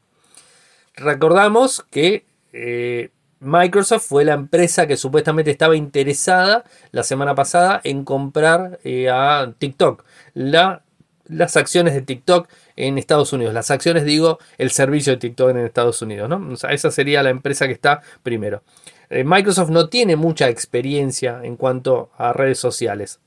Recordamos 0.95 1.83
que 1.89 2.25
eh, 2.53 3.09
Microsoft 3.39 4.07
fue 4.07 4.25
la 4.25 4.33
empresa 4.33 4.87
que 4.87 4.97
supuestamente 4.97 5.51
estaba 5.51 5.75
interesada 5.75 6.63
la 6.91 7.03
semana 7.03 7.35
pasada 7.35 7.81
en 7.83 8.05
comprar 8.05 8.79
eh, 8.83 9.09
a 9.09 9.53
TikTok. 9.57 10.05
La, 10.33 10.83
las 11.27 11.57
acciones 11.57 11.93
de 11.93 12.01
TikTok 12.01 12.47
en 12.75 12.97
Estados 12.97 13.33
Unidos. 13.33 13.53
Las 13.53 13.71
acciones, 13.71 14.05
digo, 14.05 14.39
el 14.57 14.71
servicio 14.71 15.13
de 15.13 15.17
TikTok 15.17 15.51
en 15.51 15.57
Estados 15.57 16.01
Unidos. 16.01 16.29
¿no? 16.29 16.53
esa 16.69 16.91
sería 16.91 17.23
la 17.23 17.29
empresa 17.29 17.67
que 17.67 17.73
está 17.73 18.01
primero. 18.21 18.63
Eh, 19.09 19.23
Microsoft 19.23 19.69
no 19.69 19.89
tiene 19.89 20.15
mucha 20.15 20.49
experiencia 20.49 21.41
en 21.43 21.55
cuanto 21.55 22.11
a 22.17 22.33
redes 22.33 22.59
sociales. 22.59 23.19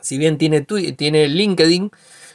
Si 0.00 0.16
bien 0.16 0.38
tiene, 0.38 0.62
tiene 0.62 1.28
LinkedIn, 1.28 1.90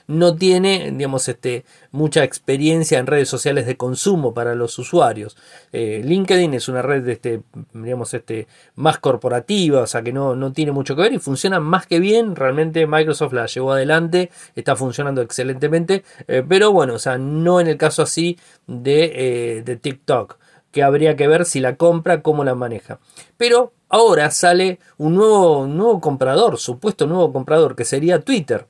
no 0.07 0.35
tiene, 0.35 0.91
digamos, 0.91 1.27
este, 1.27 1.65
mucha 1.91 2.24
experiencia 2.24 3.00
en 3.00 3.07
redes 3.07 3.29
sociales 3.29 3.65
de 3.65 3.77
consumo 3.77 4.33
para 4.33 4.55
los 4.55 4.77
usuarios. 4.77 5.38
Eh, 5.71 6.01
LinkedIn 6.03 6.53
es 6.53 6.67
una 6.67 6.81
red, 6.81 7.07
este, 7.07 7.41
digamos, 7.74 8.13
este, 8.13 8.47
más 8.75 9.00
corporativa, 9.00 9.81
o 9.81 9.88
sea 9.88 10.01
que 10.03 10.13
no, 10.13 10.35
no 10.35 10.53
tiene 10.53 10.71
mucho 10.71 10.95
que 10.95 11.03
ver 11.03 11.13
y 11.13 11.19
funciona 11.19 11.59
más 11.59 11.88
que 11.88 12.00
bien. 12.00 12.35
Realmente 12.35 12.88
Microsoft 12.88 13.33
la 13.33 13.45
llevó 13.47 13.74
adelante, 13.74 14.31
está 14.55 14.75
funcionando 14.75 15.21
excelentemente, 15.21 16.03
eh, 16.27 16.43
pero 16.47 16.71
bueno, 16.71 16.95
o 16.95 17.00
sea, 17.00 17.17
no 17.17 17.59
en 17.59 17.67
el 17.67 17.77
caso 17.77 18.01
así 18.01 18.38
de, 18.67 19.63
de 19.65 19.75
TikTok 19.75 20.38
que 20.71 20.83
habría 20.83 21.15
que 21.15 21.29
ver 21.29 21.45
si 21.45 21.62
la 21.62 21.77
compra, 21.77 22.21
cómo 22.21 22.43
la 22.43 22.53
maneja. 22.53 23.00
Pero 23.38 23.71
ahora 23.88 24.29
sale 24.29 24.79
un 24.97 25.15
nuevo, 25.15 25.65
nuevo 25.67 26.01
comprador, 26.01 26.57
supuesto 26.57 27.07
nuevo 27.07 27.31
comprador, 27.31 27.77
que 27.77 27.85
sería 27.85 28.19
Twitter. 28.19 28.67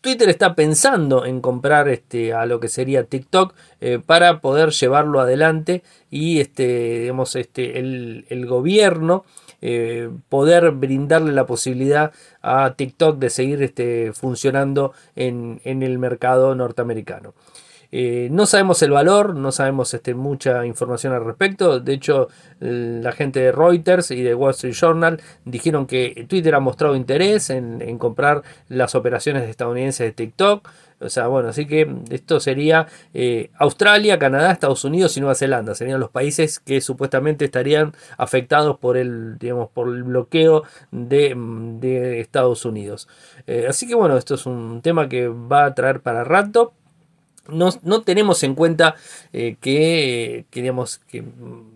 Twitter 0.00 0.28
está 0.28 0.54
pensando 0.54 1.26
en 1.26 1.40
comprar 1.40 1.88
este, 1.88 2.32
a 2.32 2.46
lo 2.46 2.60
que 2.60 2.68
sería 2.68 3.04
TikTok 3.04 3.54
eh, 3.80 3.98
para 4.04 4.40
poder 4.40 4.70
llevarlo 4.70 5.20
adelante 5.20 5.82
y 6.10 6.40
este, 6.40 7.12
este, 7.34 7.78
el, 7.78 8.46
gobierno 8.46 9.24
eh, 9.60 10.08
poder 10.28 10.70
brindarle 10.70 11.32
la 11.32 11.46
posibilidad 11.46 12.12
a 12.42 12.74
TikTok 12.74 13.18
de 13.18 13.30
seguir 13.30 13.62
este, 13.62 14.12
funcionando 14.12 14.92
en, 15.16 15.60
en 15.64 15.82
el 15.82 15.98
mercado 15.98 16.54
norteamericano. 16.54 17.34
Eh, 17.90 18.28
no 18.30 18.44
sabemos 18.44 18.82
el 18.82 18.90
valor, 18.90 19.34
no 19.34 19.50
sabemos 19.50 19.94
este, 19.94 20.14
mucha 20.14 20.66
información 20.66 21.12
al 21.14 21.24
respecto. 21.24 21.80
De 21.80 21.94
hecho, 21.94 22.28
la 22.60 23.12
gente 23.12 23.40
de 23.40 23.52
Reuters 23.52 24.10
y 24.10 24.22
de 24.22 24.34
Wall 24.34 24.50
Street 24.50 24.74
Journal 24.74 25.20
dijeron 25.44 25.86
que 25.86 26.26
Twitter 26.28 26.54
ha 26.54 26.60
mostrado 26.60 26.96
interés 26.96 27.50
en, 27.50 27.98
comprar 27.98 28.42
las 28.68 28.94
operaciones 28.94 29.48
estadounidenses 29.48 30.06
de 30.06 30.12
TikTok. 30.12 30.68
O 31.00 31.08
sea, 31.08 31.28
bueno, 31.28 31.50
así 31.50 31.64
que 31.64 31.88
esto 32.10 32.40
sería 32.40 32.88
eh, 33.14 33.50
Australia, 33.54 34.18
Canadá, 34.18 34.50
Estados 34.50 34.84
Unidos 34.84 35.16
y 35.16 35.20
Nueva 35.20 35.36
Zelanda. 35.36 35.76
Serían 35.76 36.00
los 36.00 36.10
países 36.10 36.58
que 36.58 36.80
supuestamente 36.80 37.44
estarían 37.44 37.92
afectados 38.16 38.78
por 38.78 38.96
el, 38.96 39.38
digamos, 39.38 39.70
por 39.70 39.88
el 39.88 40.02
bloqueo 40.02 40.64
de, 40.90 42.18
Estados 42.20 42.64
Unidos. 42.64 43.08
Eh, 43.46 43.66
así 43.68 43.86
que 43.86 43.94
bueno, 43.94 44.16
esto 44.16 44.34
es 44.34 44.44
un 44.44 44.82
tema 44.82 45.08
que 45.08 45.28
va 45.28 45.66
a 45.66 45.74
traer 45.74 46.00
para 46.00 46.24
rato 46.24 46.72
no, 47.48 48.02
tenemos 48.02 48.42
en 48.42 48.54
cuenta 48.54 48.94
eh, 49.32 49.56
que, 49.60 50.44
que, 50.50 50.72
que 51.06 51.24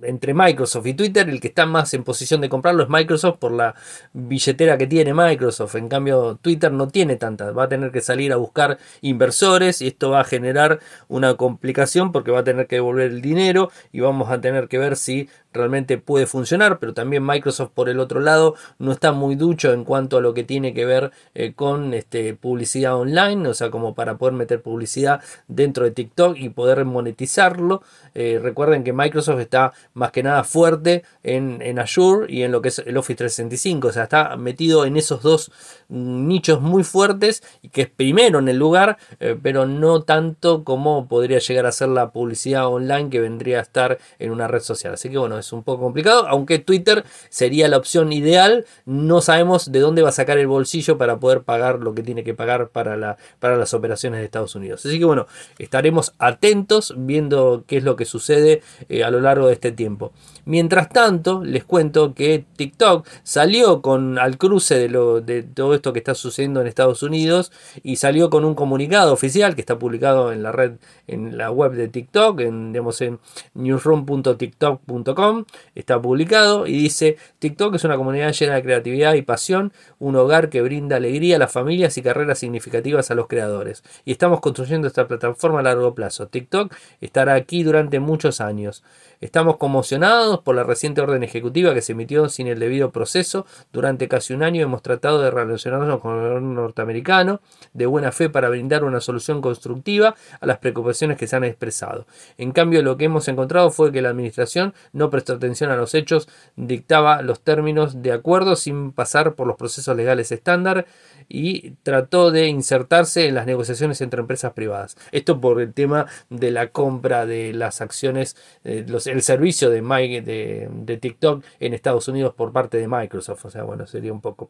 entre 0.02 0.35
Microsoft 0.35 0.87
y 0.87 0.95
Twitter 0.95 1.29
el 1.29 1.41
que 1.41 1.49
está 1.49 1.67
más 1.67 1.95
en 1.95 2.05
posición 2.05 2.41
de 2.41 2.49
comprarlo 2.49 2.83
es 2.83 2.88
Microsoft 2.88 3.38
por 3.38 3.52
la 3.52 3.75
billetera 4.12 4.76
que 4.79 4.87
tiene 4.87 5.14
Microsoft. 5.14 5.75
En 5.76 5.88
cambio, 5.88 6.38
Twitter 6.41 6.73
no 6.73 6.88
tiene 6.88 7.17
tanta. 7.17 7.50
Va 7.52 7.64
a 7.64 7.69
tener 7.69 7.91
que 7.91 8.00
salir 8.00 8.33
a 8.33 8.37
buscar 8.37 8.79
inversores 9.00 9.83
y 9.83 9.88
esto 9.88 10.11
va 10.11 10.21
a 10.21 10.25
generar 10.25 10.81
una 11.09 11.35
complicación 11.35 12.12
porque 12.12 12.31
va 12.31 12.41
a 12.41 12.45
tener 12.45 12.67
que 12.67 12.76
devolver 12.76 13.11
el 13.11 13.23
dinero 13.23 13.71
y 13.93 14.00
vamos 14.00 14.31
a 14.31 14.41
tener 14.41 14.69
que 14.69 14.79
ver 14.79 14.97
si 14.97 15.29
realmente 15.52 15.99
puede 15.99 16.26
funcionar, 16.26 16.79
pero 16.79 16.95
también 16.95 17.25
Microsoft 17.25 17.73
por 17.75 17.88
el 17.88 18.00
otro 18.00 18.21
lado 18.21 18.55
no 18.79 18.93
está 18.93 19.12
muy 19.12 19.35
ducho 19.35 19.73
en 19.73 19.85
cuanto 19.85 20.17
a 20.17 20.21
lo 20.21 20.35
que 20.35 20.45
tiene 20.45 20.73
que 20.75 20.87
ver 20.87 21.11
eh, 21.35 21.52
con 21.55 21.95
este, 21.95 22.35
publicidad 22.35 22.97
online, 22.97 23.49
o 23.49 23.55
sea, 23.55 23.71
como 23.71 23.95
para 23.95 24.17
poder 24.17 24.35
meter 24.35 24.62
publicidad 24.62 25.21
dentro 25.62 25.85
de 25.85 25.90
TikTok 25.90 26.37
y 26.37 26.50
poder 26.50 26.85
monetizarlo. 26.85 27.83
Eh, 28.14 28.38
recuerden 28.42 28.85
que 28.85 28.92
Microsoft 28.92 29.40
está 29.40 29.73
más 29.95 30.12
que 30.12 30.23
nada 30.23 30.45
fuerte 30.45 31.02
en, 31.23 31.62
en, 31.62 31.78
Azure 31.78 32.31
y 32.31 32.42
en 32.42 32.52
lo 32.52 32.61
que 32.61 32.69
es 32.69 32.78
el 32.81 32.97
Office 32.97 33.16
365, 33.16 33.88
o 33.88 33.92
sea, 33.92 34.02
está 34.04 34.37
metido 34.37 34.85
en 34.85 34.97
esos 34.97 35.23
dos 35.23 35.50
nichos 35.88 36.61
muy 36.61 36.85
fuertes 36.85 37.42
y 37.62 37.69
que 37.69 37.83
es 37.83 37.88
primero 37.88 38.38
en 38.38 38.49
el 38.49 38.59
lugar, 38.59 38.99
eh, 39.21 39.38
pero 39.40 39.66
no 39.66 40.02
tanto 40.02 40.64
como 40.64 41.09
podría 41.09 41.38
llegar 41.38 41.66
a 41.66 41.73
ser 41.73 41.88
la 41.88 42.11
publicidad 42.11 42.66
online 42.66 43.09
que 43.09 43.21
vendría 43.21 43.59
a 43.59 43.62
estar 43.62 43.99
en 44.19 44.31
una 44.31 44.49
red 44.49 44.61
social. 44.61 44.95
Así 44.95 45.09
que 45.09 45.19
bueno, 45.19 45.38
es 45.38 45.52
un 45.52 45.62
poco 45.62 45.83
complicado, 45.83 46.26
aunque 46.28 46.59
Twitter 46.59 47.04
sería 47.31 47.69
la 47.69 47.78
opción 47.78 48.12
ideal, 48.12 48.66
no 48.85 49.21
sabemos 49.21 49.73
de 49.73 49.81
dónde 49.81 50.02
va 50.02 50.11
a 50.11 50.12
sacar 50.12 50.38
el 50.38 50.47
bolsillo 50.47 50.99
para 50.99 51.19
poder 51.19 51.42
pagar 51.42 51.78
lo 51.78 51.95
que 51.95 52.02
tiene 52.02 52.25
que 52.25 52.35
pagar 52.35 52.69
para, 52.69 52.97
la, 52.97 53.16
para 53.38 53.57
las 53.57 53.75
operaciones 53.75 54.21
de 54.21 54.25
Estados 54.25 54.54
Unidos. 54.54 54.85
Así 54.85 54.99
que 54.99 55.04
bueno, 55.04 55.26
estaremos 55.59 56.14
atentos 56.18 56.94
viendo 56.97 57.64
qué 57.66 57.78
es 57.78 57.85
lo 57.85 57.97
que 57.97 58.04
sucede 58.04 58.62
eh, 58.88 59.04
a 59.04 59.11
lo 59.11 59.21
largo 59.21 59.47
de 59.47 59.54
este 59.54 59.73
tiempo. 59.73 60.12
Mientras 60.44 60.88
tanto, 60.88 61.44
les 61.44 61.64
cuento 61.64 62.14
que 62.14 62.44
TikTok 62.56 63.06
salió 63.23 63.80
con 63.80 64.18
al 64.18 64.38
cruce 64.38 64.76
de, 64.76 64.88
lo, 64.88 65.21
de 65.21 65.44
todo 65.44 65.75
esto 65.75 65.92
que 65.92 66.00
está 66.00 66.14
sucediendo 66.14 66.61
en 66.61 66.66
Estados 66.66 67.04
Unidos 67.04 67.52
y 67.85 67.97
salió 67.97 68.28
con 68.28 68.44
un 68.44 68.56
comunicado 68.56 69.12
oficial 69.12 69.54
que 69.54 69.61
está 69.61 69.78
publicado 69.78 70.32
en 70.32 70.42
la 70.42 70.50
red, 70.50 70.73
en 71.06 71.38
la 71.38 71.50
web 71.52 71.73
de 71.73 71.87
TikTok, 71.87 72.40
en, 72.40 72.73
digamos, 72.73 73.00
en 73.02 73.21
newsroom.tiktok.com, 73.54 75.44
está 75.76 76.02
publicado 76.02 76.66
y 76.66 76.73
dice, 76.73 77.16
TikTok 77.38 77.76
es 77.76 77.85
una 77.85 77.97
comunidad 77.97 78.32
llena 78.32 78.54
de 78.56 78.62
creatividad 78.62 79.14
y 79.14 79.23
pasión, 79.23 79.73
un 80.00 80.16
hogar 80.16 80.49
que 80.49 80.62
brinda 80.62 80.97
alegría 80.97 81.37
a 81.37 81.38
las 81.38 81.52
familias 81.52 81.97
y 81.99 82.02
carreras 82.02 82.40
significativas 82.40 83.11
a 83.11 83.14
los 83.14 83.28
creadores. 83.28 83.85
Y 84.04 84.12
estamos 84.12 84.40
construyendo 84.40 84.88
esta 84.88 85.06
plataforma 85.06 85.42
a 85.51 85.63
largo 85.63 85.95
plazo. 85.95 86.29
TikTok 86.29 86.75
estará 87.01 87.35
aquí 87.35 87.63
durante 87.63 88.01
muchos 88.01 88.41
años. 88.41 88.83
Estamos 89.23 89.57
conmocionados 89.57 90.41
por 90.41 90.57
la 90.57 90.64
reciente 90.64 91.00
orden 91.00 91.23
ejecutiva 91.23 91.73
que 91.75 91.81
se 91.81 91.93
emitió 91.93 92.29
sin 92.29 92.49
el 92.49 92.59
debido 92.59 92.91
proceso. 92.91 93.47
Durante 93.73 94.09
casi 94.09 94.35
un 94.35 94.43
año 94.43 94.64
hemos 94.64 94.83
tratado 94.83 95.23
de 95.23 95.31
relacionarnos 95.31 96.00
con 96.00 96.17
el 96.17 96.23
gobierno 96.23 96.55
norteamericano 96.55 97.41
de 97.73 97.87
buena 97.87 98.11
fe 98.11 98.29
para 98.29 98.49
brindar 98.49 98.83
una 98.83 99.00
solución 99.00 99.41
constructiva 99.41 100.17
a 100.41 100.47
las 100.47 100.59
preocupaciones 100.59 101.19
que 101.19 101.29
se 101.29 101.37
han 101.37 101.45
expresado. 101.45 102.05
En 102.37 102.50
cambio, 102.50 102.83
lo 102.83 102.97
que 102.97 103.05
hemos 103.05 103.29
encontrado 103.29 103.71
fue 103.71 103.93
que 103.93 104.02
la 104.02 104.09
administración 104.09 104.75
no 104.93 105.09
prestó 105.09 105.35
atención 105.35 105.71
a 105.71 105.76
los 105.76 105.95
hechos, 105.95 106.29
dictaba 106.57 107.23
los 107.23 107.43
términos 107.43 108.02
de 108.02 108.11
acuerdo 108.11 108.57
sin 108.57 108.91
pasar 108.91 109.37
por 109.37 109.47
los 109.47 109.57
procesos 109.57 109.97
legales 109.97 110.33
estándar 110.33 110.85
y 111.29 111.76
trató 111.85 112.33
de 112.33 112.49
insertarse 112.49 113.29
en 113.29 113.37
las 113.37 113.47
negociaciones 113.47 114.00
entre 114.00 114.21
empresas 114.21 114.52
privadas. 114.52 114.97
Esto 115.12 115.41
por 115.41 115.61
el 115.61 115.73
tema 115.73 116.07
de 116.29 116.50
la 116.50 116.71
compra 116.71 117.25
de 117.25 117.52
las 117.52 117.81
acciones, 117.81 118.37
eh, 118.64 118.85
el 119.12 119.23
servicio 119.23 119.71
de, 119.71 119.83
de, 119.83 120.97
TikTok 120.97 121.45
en 121.61 121.75
Estados 121.75 122.09
Unidos 122.09 122.35
por 122.35 122.50
parte 122.52 122.78
de 122.78 122.88
Microsoft. 122.88 123.45
O 123.45 123.50
sea, 123.50 123.62
bueno, 123.62 123.87
sería 123.87 124.12
un 124.12 124.21
poco 124.21 124.49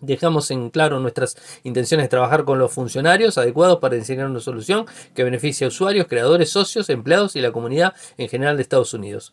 Dejamos 0.00 0.50
en 0.50 0.70
claro 0.70 1.00
nuestras 1.00 1.36
intenciones 1.62 2.04
de 2.04 2.08
trabajar 2.08 2.44
con 2.44 2.58
los 2.58 2.72
funcionarios 2.72 3.38
adecuados 3.38 3.78
para 3.78 3.94
diseñar 3.94 4.26
una 4.26 4.40
solución 4.40 4.84
que 5.14 5.24
beneficie 5.24 5.64
a 5.64 5.68
usuarios, 5.68 6.08
creadores, 6.08 6.50
socios, 6.50 6.90
empleados 6.90 7.36
y 7.36 7.40
la 7.40 7.52
comunidad 7.52 7.94
en 8.18 8.28
general 8.28 8.56
de 8.56 8.62
Estados 8.62 8.92
Unidos. 8.92 9.32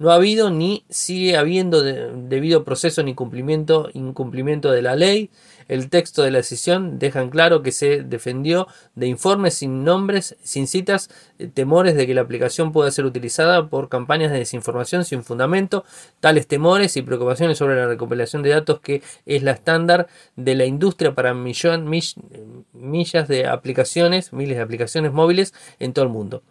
No 0.00 0.12
ha 0.12 0.14
habido 0.14 0.50
ni 0.50 0.84
sigue 0.88 1.36
habiendo 1.36 1.82
debido 1.82 2.62
proceso 2.62 3.02
ni 3.02 3.16
cumplimiento, 3.16 3.90
incumplimiento 3.94 4.70
de 4.70 4.80
la 4.80 4.94
ley. 4.94 5.28
El 5.66 5.90
texto 5.90 6.22
de 6.22 6.30
la 6.30 6.38
decisión 6.38 7.00
deja 7.00 7.20
en 7.20 7.30
claro 7.30 7.64
que 7.64 7.72
se 7.72 8.04
defendió 8.04 8.68
de 8.94 9.08
informes 9.08 9.54
sin 9.54 9.82
nombres, 9.82 10.36
sin 10.40 10.68
citas, 10.68 11.10
eh, 11.40 11.48
temores 11.48 11.96
de 11.96 12.06
que 12.06 12.14
la 12.14 12.20
aplicación 12.20 12.70
pueda 12.70 12.92
ser 12.92 13.06
utilizada 13.06 13.66
por 13.66 13.88
campañas 13.88 14.30
de 14.30 14.38
desinformación 14.38 15.04
sin 15.04 15.24
fundamento. 15.24 15.84
Tales 16.20 16.46
temores 16.46 16.96
y 16.96 17.02
preocupaciones 17.02 17.58
sobre 17.58 17.74
la 17.74 17.88
recopilación 17.88 18.44
de 18.44 18.50
datos 18.50 18.78
que 18.78 19.02
es 19.26 19.42
la 19.42 19.50
estándar 19.50 20.06
de 20.36 20.54
la 20.54 20.64
industria 20.64 21.12
para 21.16 21.34
millón, 21.34 21.90
millas 22.72 23.26
de 23.26 23.46
aplicaciones, 23.48 24.32
miles 24.32 24.58
de 24.58 24.62
aplicaciones 24.62 25.12
móviles 25.12 25.54
en 25.80 25.92
todo 25.92 26.04
el 26.04 26.12
mundo. 26.12 26.44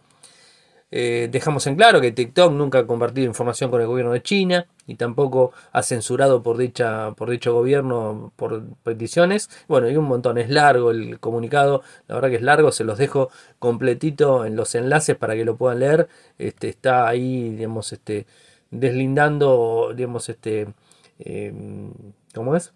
Eh, 0.90 1.28
dejamos 1.30 1.66
en 1.66 1.76
claro 1.76 2.00
que 2.00 2.12
TikTok 2.12 2.50
nunca 2.52 2.78
ha 2.78 2.86
compartido 2.86 3.26
información 3.26 3.70
con 3.70 3.80
el 3.80 3.86
gobierno 3.86 4.12
de 4.12 4.22
China 4.22 4.66
y 4.86 4.94
tampoco 4.94 5.52
ha 5.72 5.82
censurado 5.82 6.42
por, 6.42 6.56
dicha, 6.56 7.12
por 7.12 7.28
dicho 7.30 7.52
gobierno 7.52 8.32
por 8.36 8.64
peticiones. 8.82 9.50
Bueno, 9.68 9.90
y 9.90 9.96
un 9.96 10.06
montón, 10.06 10.38
es 10.38 10.48
largo 10.48 10.90
el 10.90 11.20
comunicado, 11.20 11.82
la 12.06 12.14
verdad 12.14 12.30
que 12.30 12.36
es 12.36 12.42
largo, 12.42 12.72
se 12.72 12.84
los 12.84 12.98
dejo 12.98 13.30
completito 13.58 14.46
en 14.46 14.56
los 14.56 14.74
enlaces 14.74 15.16
para 15.16 15.34
que 15.34 15.44
lo 15.44 15.56
puedan 15.56 15.80
leer. 15.80 16.08
Este, 16.38 16.68
está 16.68 17.06
ahí, 17.08 17.50
digamos, 17.50 17.92
este, 17.92 18.26
deslindando, 18.70 19.92
digamos, 19.94 20.28
este, 20.28 20.68
em, 21.18 21.92
¿cómo 22.34 22.56
es? 22.56 22.72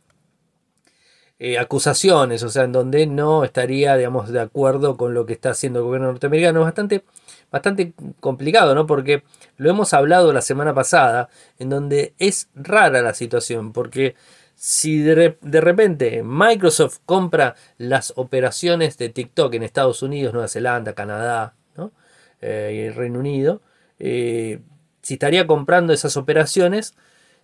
Eh, 1.39 1.59
acusaciones, 1.59 2.43
o 2.45 2.49
sea, 2.51 2.65
en 2.65 2.73
donde 2.73 3.07
no 3.07 3.43
estaría, 3.45 3.97
digamos, 3.97 4.31
de 4.31 4.41
acuerdo 4.41 4.97
con 4.97 5.13
lo 5.13 5.27
que 5.27 5.33
está 5.33 5.51
haciendo 5.51 5.81
el 5.81 5.87
gobierno 5.87 6.09
norteamericano. 6.09 6.61
Bastante 6.61 7.03
bastante 7.53 7.93
complicado, 8.19 8.75
¿no? 8.75 8.87
Porque 8.87 9.23
lo 9.59 9.71
hemos 9.71 9.93
hablado 9.93 10.33
la 10.33 10.41
semana 10.41 10.75
pasada, 10.75 11.29
en 11.59 11.69
donde 11.69 12.15
es 12.19 12.49
rara 12.55 13.03
la 13.03 13.15
situación, 13.15 13.73
porque 13.73 14.17
si 14.57 15.01
de, 15.01 15.37
repente 15.43 16.23
Microsoft 16.25 16.99
compra 17.05 17.55
las 17.79 18.13
operaciones 18.17 18.97
de 18.97 19.11
TikTok 19.11 19.55
en 19.55 19.63
Estados 19.63 20.03
Unidos, 20.03 20.33
Nueva 20.33 20.49
Zelanda, 20.49 20.95
Canadá 20.95 21.55
¿no? 21.77 21.93
Eh, 22.41 22.93
Reino 22.95 23.19
Unido, 23.19 23.61
eh, 23.99 24.61
si 25.03 25.15
estaría 25.15 25.47
comprando 25.47 25.93
esas 25.93 26.17
operaciones, 26.17 26.95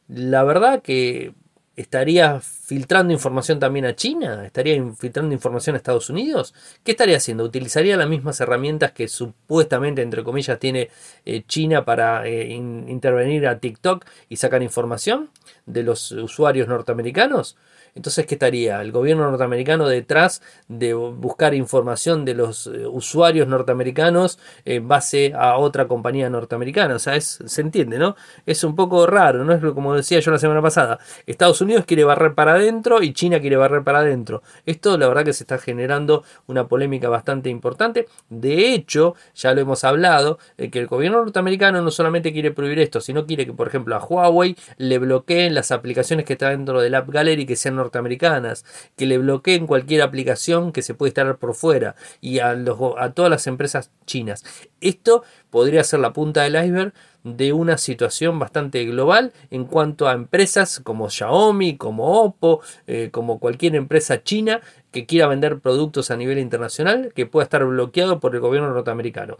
la 0.08 0.42
verdad 0.44 0.80
que 0.80 1.34
estaría 1.76 2.40
filtrando 2.68 3.14
información 3.14 3.58
también 3.58 3.86
a 3.86 3.96
China? 3.96 4.44
¿Estaría 4.44 4.74
filtrando 4.92 5.32
información 5.32 5.74
a 5.74 5.78
Estados 5.78 6.10
Unidos? 6.10 6.52
¿Qué 6.84 6.90
estaría 6.90 7.16
haciendo? 7.16 7.42
¿Utilizaría 7.44 7.96
las 7.96 8.10
mismas 8.10 8.38
herramientas 8.42 8.92
que 8.92 9.08
supuestamente, 9.08 10.02
entre 10.02 10.22
comillas, 10.22 10.58
tiene 10.58 10.90
eh, 11.24 11.44
China 11.48 11.86
para 11.86 12.26
eh, 12.26 12.48
intervenir 12.52 13.46
a 13.46 13.58
TikTok 13.58 14.04
y 14.28 14.36
sacar 14.36 14.62
información 14.62 15.30
de 15.64 15.82
los 15.82 16.12
usuarios 16.12 16.68
norteamericanos? 16.68 17.56
Entonces, 17.94 18.26
¿qué 18.26 18.36
estaría? 18.36 18.80
El 18.80 18.92
gobierno 18.92 19.28
norteamericano 19.28 19.88
detrás 19.88 20.40
de 20.68 20.94
buscar 20.94 21.54
información 21.54 22.24
de 22.24 22.34
los 22.34 22.66
eh, 22.66 22.86
usuarios 22.86 23.48
norteamericanos 23.48 24.38
en 24.64 24.86
base 24.86 25.32
a 25.34 25.56
otra 25.56 25.88
compañía 25.88 26.30
norteamericana. 26.30 26.94
O 26.94 26.98
sea, 26.98 27.16
es, 27.16 27.42
se 27.44 27.60
entiende, 27.60 27.98
¿no? 27.98 28.14
Es 28.46 28.62
un 28.62 28.76
poco 28.76 29.06
raro, 29.06 29.44
¿no? 29.44 29.52
Es 29.52 29.60
como 29.74 29.94
decía 29.94 30.20
yo 30.20 30.30
la 30.30 30.38
semana 30.38 30.62
pasada. 30.62 30.98
Estados 31.26 31.60
Unidos 31.60 31.84
quiere 31.86 32.04
barrer 32.04 32.34
para 32.34 32.57
adentro 32.58 33.02
y 33.02 33.12
China 33.12 33.40
quiere 33.40 33.56
barrer 33.56 33.82
para 33.82 34.00
adentro. 34.00 34.42
Esto, 34.66 34.96
la 34.98 35.08
verdad, 35.08 35.24
que 35.24 35.32
se 35.32 35.44
está 35.44 35.58
generando 35.58 36.24
una 36.46 36.68
polémica 36.68 37.08
bastante 37.08 37.48
importante. 37.50 38.06
De 38.28 38.74
hecho, 38.74 39.14
ya 39.34 39.54
lo 39.54 39.60
hemos 39.60 39.84
hablado, 39.84 40.38
eh, 40.56 40.70
que 40.70 40.78
el 40.78 40.86
gobierno 40.86 41.18
norteamericano 41.18 41.82
no 41.82 41.90
solamente 41.90 42.32
quiere 42.32 42.50
prohibir 42.50 42.80
esto, 42.80 43.00
sino 43.00 43.26
quiere 43.26 43.46
que, 43.46 43.52
por 43.52 43.68
ejemplo, 43.68 43.96
a 43.96 44.04
Huawei 44.04 44.56
le 44.76 44.98
bloqueen 44.98 45.54
las 45.54 45.70
aplicaciones 45.72 46.24
que 46.24 46.34
están 46.34 46.50
dentro 46.50 46.80
del 46.80 46.94
App 46.94 47.08
Gallery 47.08 47.46
que 47.46 47.56
sean 47.56 47.76
norteamericanas, 47.76 48.64
que 48.96 49.06
le 49.06 49.18
bloqueen 49.18 49.66
cualquier 49.66 50.02
aplicación 50.02 50.72
que 50.72 50.82
se 50.82 50.94
puede 50.94 51.10
instalar 51.10 51.38
por 51.38 51.54
fuera 51.54 51.94
y 52.20 52.40
a, 52.40 52.50
a 52.50 53.10
todas 53.12 53.30
las 53.30 53.46
empresas 53.46 53.90
chinas. 54.06 54.44
Esto 54.80 55.24
podría 55.50 55.84
ser 55.84 56.00
la 56.00 56.12
punta 56.12 56.42
del 56.42 56.56
iceberg 56.62 56.92
de 57.36 57.52
una 57.52 57.78
situación 57.78 58.38
bastante 58.38 58.84
global 58.84 59.32
en 59.50 59.64
cuanto 59.64 60.08
a 60.08 60.12
empresas 60.12 60.80
como 60.82 61.10
Xiaomi, 61.10 61.76
como 61.76 62.22
Oppo, 62.22 62.60
eh, 62.86 63.10
como 63.12 63.38
cualquier 63.38 63.74
empresa 63.76 64.22
china 64.22 64.60
que 64.90 65.06
quiera 65.06 65.26
vender 65.26 65.58
productos 65.58 66.10
a 66.10 66.16
nivel 66.16 66.38
internacional 66.38 67.12
que 67.14 67.26
pueda 67.26 67.44
estar 67.44 67.64
bloqueado 67.64 68.20
por 68.20 68.34
el 68.34 68.40
gobierno 68.40 68.72
norteamericano. 68.72 69.36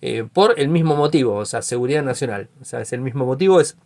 Eh, 0.00 0.24
por 0.32 0.58
el 0.58 0.68
mismo 0.68 0.96
motivo, 0.96 1.36
o 1.36 1.44
sea, 1.44 1.62
seguridad 1.62 2.02
nacional. 2.02 2.48
O 2.60 2.64
sea, 2.64 2.80
es 2.80 2.92
el 2.92 3.00
mismo 3.00 3.24
motivo, 3.24 3.60
es 3.60 3.76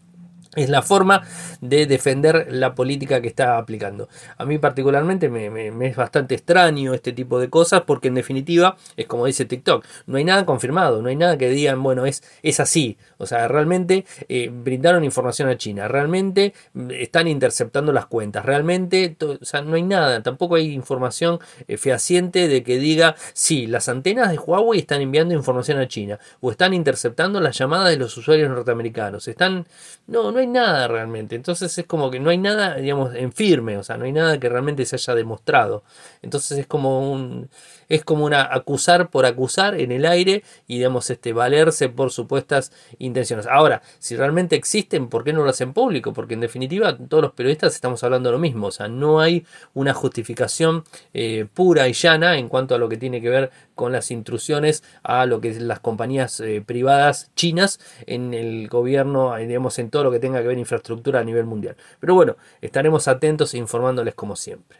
es 0.56 0.68
la 0.68 0.82
forma 0.82 1.22
de 1.60 1.86
defender 1.86 2.48
la 2.50 2.74
política 2.74 3.20
que 3.20 3.28
está 3.28 3.58
aplicando. 3.58 4.08
A 4.36 4.44
mí 4.44 4.58
particularmente 4.58 5.28
me, 5.28 5.86
es 5.86 5.96
bastante 5.96 6.34
extraño 6.34 6.94
este 6.94 7.12
tipo 7.12 7.38
de 7.38 7.48
cosas 7.48 7.82
porque 7.82 8.08
en 8.08 8.14
definitiva 8.14 8.76
es 8.96 9.06
como 9.06 9.26
dice 9.26 9.44
TikTok, 9.44 9.84
no 10.06 10.18
hay 10.18 10.24
nada 10.24 10.44
confirmado, 10.44 11.02
no 11.02 11.08
hay 11.08 11.16
nada 11.16 11.36
que 11.38 11.50
digan, 11.50 11.82
bueno, 11.82 12.06
es, 12.06 12.22
es 12.42 12.60
así. 12.60 12.96
O 13.18 13.26
sea, 13.26 13.48
realmente 13.48 14.04
eh, 14.28 14.50
brindaron 14.52 15.04
información 15.04 15.48
a 15.48 15.56
China, 15.56 15.88
realmente 15.88 16.54
mm, 16.72 16.90
están 16.92 17.28
interceptando 17.28 17.92
las 17.92 18.06
cuentas, 18.06 18.44
realmente, 18.44 19.16
o 19.20 19.44
sea, 19.44 19.62
no 19.62 19.76
hay 19.76 19.82
nada, 19.82 20.22
tampoco 20.22 20.56
hay 20.56 20.72
información 20.72 21.38
eh, 21.68 21.76
fehaciente 21.76 22.48
de 22.48 22.62
que 22.62 22.78
diga, 22.78 23.14
sí, 23.32 23.66
las 23.66 23.88
antenas 23.88 24.30
de 24.30 24.38
Huawei 24.38 24.80
están 24.80 25.00
enviando 25.00 25.34
información 25.34 25.78
a 25.78 25.88
China 25.88 26.18
o 26.40 26.50
están 26.50 26.74
interceptando 26.74 27.40
las 27.40 27.58
llamadas 27.58 27.90
de 27.90 27.96
los 27.96 28.16
usuarios 28.16 28.48
norteamericanos, 28.48 29.28
están, 29.28 29.66
no, 30.06 30.32
no 30.32 30.38
hay 30.38 30.45
nada 30.46 30.88
realmente. 30.88 31.36
Entonces 31.36 31.76
es 31.78 31.86
como 31.86 32.10
que 32.10 32.20
no 32.20 32.30
hay 32.30 32.38
nada, 32.38 32.76
digamos, 32.76 33.14
en 33.14 33.32
firme, 33.32 33.76
o 33.76 33.82
sea, 33.82 33.96
no 33.96 34.04
hay 34.04 34.12
nada 34.12 34.38
que 34.38 34.48
realmente 34.48 34.84
se 34.86 34.96
haya 34.96 35.14
demostrado. 35.14 35.84
Entonces 36.22 36.58
es 36.58 36.66
como 36.66 37.12
un 37.12 37.48
es 37.88 38.04
como 38.04 38.24
una 38.24 38.42
acusar 38.42 39.10
por 39.10 39.26
acusar 39.26 39.80
en 39.80 39.92
el 39.92 40.06
aire 40.06 40.42
y 40.66 40.76
digamos 40.76 41.10
este 41.10 41.32
valerse 41.32 41.88
por 41.88 42.10
supuestas 42.10 42.72
intenciones. 42.98 43.46
Ahora, 43.46 43.82
si 43.98 44.16
realmente 44.16 44.56
existen, 44.56 45.08
¿por 45.08 45.24
qué 45.24 45.32
no 45.32 45.42
lo 45.42 45.50
hacen 45.50 45.72
público? 45.72 46.12
Porque 46.12 46.34
en 46.34 46.40
definitiva 46.40 46.96
todos 46.96 47.22
los 47.22 47.32
periodistas 47.32 47.74
estamos 47.74 48.02
hablando 48.04 48.32
lo 48.32 48.38
mismo, 48.38 48.68
o 48.68 48.72
sea, 48.72 48.88
no 48.88 49.20
hay 49.20 49.46
una 49.74 49.94
justificación 49.94 50.84
eh, 51.14 51.46
pura 51.52 51.88
y 51.88 51.92
llana 51.92 52.38
en 52.38 52.48
cuanto 52.48 52.74
a 52.74 52.78
lo 52.78 52.88
que 52.88 52.96
tiene 52.96 53.20
que 53.20 53.30
ver 53.30 53.50
con 53.74 53.92
las 53.92 54.10
intrusiones 54.10 54.82
a 55.02 55.26
lo 55.26 55.40
que 55.40 55.50
es 55.50 55.60
las 55.60 55.80
compañías 55.80 56.40
eh, 56.40 56.62
privadas 56.64 57.30
chinas 57.36 57.78
en 58.06 58.34
el 58.34 58.68
gobierno, 58.68 59.36
eh, 59.36 59.46
digamos, 59.46 59.78
en 59.78 59.90
todo 59.90 60.04
lo 60.04 60.10
que 60.10 60.18
tenga 60.18 60.40
que 60.40 60.48
ver 60.48 60.58
infraestructura 60.58 61.20
a 61.20 61.24
nivel 61.24 61.44
mundial. 61.44 61.76
Pero 62.00 62.14
bueno, 62.14 62.36
estaremos 62.60 63.08
atentos 63.08 63.54
e 63.54 63.58
informándoles 63.58 64.14
como 64.14 64.34
siempre. 64.36 64.78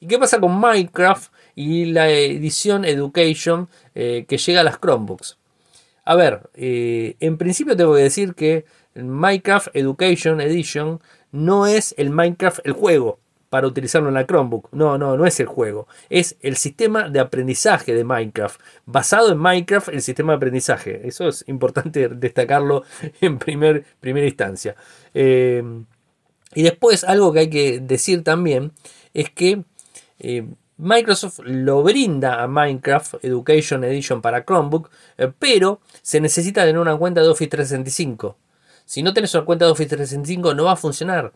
¿Y 0.00 0.06
qué 0.06 0.18
pasa 0.18 0.38
con 0.38 0.58
Minecraft 0.60 1.32
y 1.58 1.86
la 1.86 2.08
edición 2.08 2.84
Education 2.84 3.68
eh, 3.94 4.26
que 4.28 4.38
llega 4.38 4.60
a 4.60 4.64
las 4.64 4.78
Chromebooks? 4.78 5.38
A 6.04 6.14
ver, 6.14 6.48
en 6.54 7.36
principio 7.36 7.76
tengo 7.76 7.94
que 7.94 8.00
decir 8.00 8.34
que 8.34 8.64
Minecraft 8.94 9.68
Education 9.74 10.40
Edition 10.40 11.00
no 11.32 11.66
es 11.66 11.94
el 11.98 12.08
Minecraft 12.10 12.60
el 12.64 12.72
juego 12.72 13.18
para 13.50 13.66
utilizarlo 13.66 14.08
en 14.08 14.14
la 14.14 14.26
Chromebook. 14.26 14.68
No, 14.72 14.98
no, 14.98 15.16
no 15.16 15.26
es 15.26 15.40
el 15.40 15.46
juego. 15.46 15.88
Es 16.10 16.36
el 16.40 16.56
sistema 16.56 17.08
de 17.08 17.20
aprendizaje 17.20 17.94
de 17.94 18.04
Minecraft. 18.04 18.60
Basado 18.84 19.32
en 19.32 19.38
Minecraft, 19.38 19.88
el 19.88 20.02
sistema 20.02 20.32
de 20.32 20.36
aprendizaje. 20.36 21.06
Eso 21.06 21.28
es 21.28 21.44
importante 21.48 22.08
destacarlo 22.12 22.84
en 23.20 23.38
primer, 23.38 23.84
primera 24.00 24.26
instancia. 24.26 24.76
Eh, 25.14 25.62
y 26.54 26.62
después, 26.62 27.04
algo 27.04 27.32
que 27.32 27.40
hay 27.40 27.50
que 27.50 27.80
decir 27.80 28.22
también 28.22 28.72
es 29.14 29.30
que 29.30 29.64
eh, 30.18 30.46
Microsoft 30.78 31.40
lo 31.44 31.82
brinda 31.82 32.42
a 32.42 32.46
Minecraft 32.46 33.16
Education 33.22 33.84
Edition 33.84 34.22
para 34.22 34.44
Chromebook, 34.44 34.90
eh, 35.18 35.30
pero 35.38 35.80
se 36.02 36.20
necesita 36.20 36.64
tener 36.64 36.78
una 36.78 36.96
cuenta 36.96 37.20
de 37.20 37.28
Office 37.28 37.50
365. 37.50 38.36
Si 38.84 39.02
no 39.02 39.12
tienes 39.12 39.34
una 39.34 39.44
cuenta 39.44 39.64
de 39.64 39.72
Office 39.72 39.88
365 39.88 40.54
no 40.54 40.64
va 40.64 40.72
a 40.72 40.76
funcionar. 40.76 41.32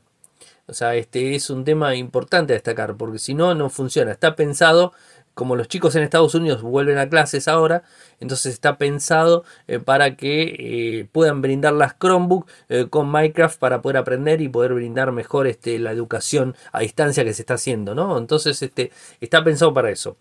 O 0.66 0.74
sea, 0.74 0.94
este 0.94 1.34
es 1.34 1.50
un 1.50 1.64
tema 1.64 1.94
importante 1.96 2.52
a 2.52 2.56
destacar, 2.56 2.96
porque 2.96 3.18
si 3.18 3.34
no, 3.34 3.54
no 3.54 3.68
funciona. 3.68 4.12
Está 4.12 4.36
pensado, 4.36 4.92
como 5.34 5.56
los 5.56 5.68
chicos 5.68 5.94
en 5.96 6.02
Estados 6.02 6.34
Unidos 6.34 6.62
vuelven 6.62 6.98
a 6.98 7.08
clases 7.08 7.48
ahora, 7.48 7.82
entonces 8.20 8.52
está 8.52 8.78
pensado 8.78 9.44
eh, 9.66 9.78
para 9.78 10.16
que 10.16 10.56
eh, 11.00 11.08
puedan 11.10 11.42
brindar 11.42 11.72
las 11.72 11.94
Chromebook 11.98 12.46
eh, 12.68 12.86
con 12.90 13.08
Minecraft 13.08 13.58
para 13.58 13.82
poder 13.82 13.96
aprender 13.96 14.40
y 14.40 14.48
poder 14.48 14.74
brindar 14.74 15.12
mejor 15.12 15.46
este, 15.46 15.78
la 15.78 15.92
educación 15.92 16.54
a 16.72 16.80
distancia 16.80 17.24
que 17.24 17.34
se 17.34 17.42
está 17.42 17.54
haciendo, 17.54 17.94
¿no? 17.94 18.18
Entonces 18.18 18.62
este, 18.62 18.92
está 19.20 19.42
pensado 19.42 19.72
para 19.72 19.90
eso. 19.90 20.16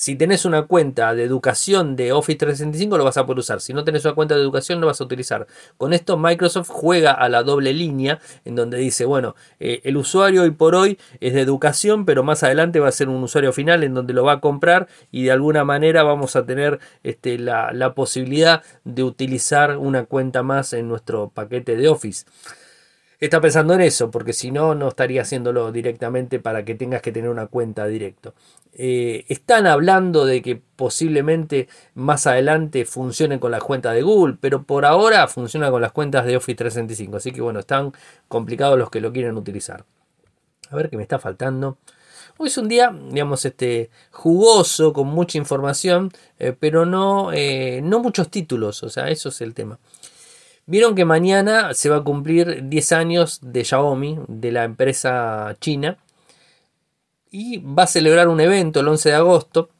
Si 0.00 0.16
tenés 0.16 0.46
una 0.46 0.62
cuenta 0.62 1.14
de 1.14 1.24
educación 1.24 1.94
de 1.94 2.12
Office 2.12 2.38
365 2.38 2.96
lo 2.96 3.04
vas 3.04 3.18
a 3.18 3.26
poder 3.26 3.40
usar. 3.40 3.60
Si 3.60 3.74
no 3.74 3.84
tenés 3.84 4.02
una 4.06 4.14
cuenta 4.14 4.34
de 4.34 4.40
educación 4.40 4.80
lo 4.80 4.86
vas 4.86 4.98
a 4.98 5.04
utilizar. 5.04 5.46
Con 5.76 5.92
esto 5.92 6.16
Microsoft 6.16 6.70
juega 6.70 7.12
a 7.12 7.28
la 7.28 7.42
doble 7.42 7.74
línea 7.74 8.18
en 8.46 8.56
donde 8.56 8.78
dice, 8.78 9.04
bueno, 9.04 9.34
eh, 9.58 9.82
el 9.84 9.98
usuario 9.98 10.44
hoy 10.44 10.52
por 10.52 10.74
hoy 10.74 10.98
es 11.20 11.34
de 11.34 11.42
educación, 11.42 12.06
pero 12.06 12.22
más 12.22 12.42
adelante 12.42 12.80
va 12.80 12.88
a 12.88 12.92
ser 12.92 13.10
un 13.10 13.22
usuario 13.22 13.52
final 13.52 13.84
en 13.84 13.92
donde 13.92 14.14
lo 14.14 14.24
va 14.24 14.32
a 14.32 14.40
comprar 14.40 14.88
y 15.10 15.24
de 15.24 15.32
alguna 15.32 15.64
manera 15.64 16.02
vamos 16.02 16.34
a 16.34 16.46
tener 16.46 16.80
este, 17.02 17.38
la, 17.38 17.70
la 17.74 17.92
posibilidad 17.92 18.62
de 18.84 19.02
utilizar 19.02 19.76
una 19.76 20.06
cuenta 20.06 20.42
más 20.42 20.72
en 20.72 20.88
nuestro 20.88 21.28
paquete 21.28 21.76
de 21.76 21.90
Office 21.90 22.24
está 23.26 23.40
pensando 23.40 23.74
en 23.74 23.82
eso, 23.82 24.10
porque 24.10 24.32
si 24.32 24.50
no, 24.50 24.74
no 24.74 24.88
estaría 24.88 25.22
haciéndolo 25.22 25.72
directamente 25.72 26.40
para 26.40 26.64
que 26.64 26.74
tengas 26.74 27.02
que 27.02 27.12
tener 27.12 27.28
una 27.28 27.46
cuenta 27.46 27.86
directo. 27.86 28.34
Eh, 28.72 29.26
están 29.28 29.66
hablando 29.66 30.24
de 30.24 30.40
que 30.40 30.62
posiblemente 30.76 31.68
más 31.94 32.26
adelante 32.26 32.86
funcione 32.86 33.38
con 33.38 33.50
la 33.50 33.60
cuenta 33.60 33.92
de 33.92 34.02
Google, 34.02 34.38
pero 34.40 34.62
por 34.62 34.86
ahora 34.86 35.28
funciona 35.28 35.70
con 35.70 35.82
las 35.82 35.92
cuentas 35.92 36.24
de 36.24 36.36
Office 36.36 36.56
365. 36.56 37.18
Así 37.18 37.32
que 37.32 37.42
bueno, 37.42 37.60
están 37.60 37.92
complicados 38.28 38.78
los 38.78 38.90
que 38.90 39.00
lo 39.02 39.12
quieren 39.12 39.36
utilizar. 39.36 39.84
A 40.70 40.76
ver 40.76 40.88
qué 40.88 40.96
me 40.96 41.02
está 41.02 41.18
faltando. 41.18 41.78
Hoy 42.38 42.48
es 42.48 42.56
un 42.56 42.68
día, 42.68 42.90
digamos, 43.10 43.44
este, 43.44 43.90
jugoso, 44.12 44.94
con 44.94 45.08
mucha 45.08 45.36
información, 45.36 46.10
eh, 46.38 46.54
pero 46.58 46.86
no, 46.86 47.32
eh, 47.34 47.82
no 47.82 47.98
muchos 47.98 48.30
títulos. 48.30 48.82
O 48.82 48.88
sea, 48.88 49.10
eso 49.10 49.28
es 49.28 49.42
el 49.42 49.52
tema. 49.52 49.78
Vieron 50.66 50.94
que 50.94 51.04
mañana 51.04 51.74
se 51.74 51.90
va 51.90 51.96
a 51.96 52.04
cumplir 52.04 52.68
10 52.68 52.92
años 52.92 53.40
de 53.42 53.64
Xiaomi, 53.64 54.20
de 54.28 54.52
la 54.52 54.64
empresa 54.64 55.56
china 55.60 55.98
y 57.30 57.58
va 57.58 57.84
a 57.84 57.86
celebrar 57.86 58.28
un 58.28 58.40
evento 58.40 58.80
el 58.80 58.88
11 58.88 59.08
de 59.10 59.14
agosto, 59.14 59.70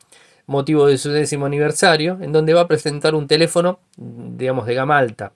motivo 0.47 0.87
de 0.87 0.99
su 0.99 1.11
décimo 1.11 1.47
aniversario, 1.47 2.19
en 2.21 2.33
donde 2.33 2.55
va 2.55 2.63
a 2.63 2.69
presentar 2.69 3.15
un 3.15 3.27
teléfono, 3.27 3.81
digamos, 3.97 4.67
de 4.67 4.75
gama 4.75 4.99
alta. 4.99 5.33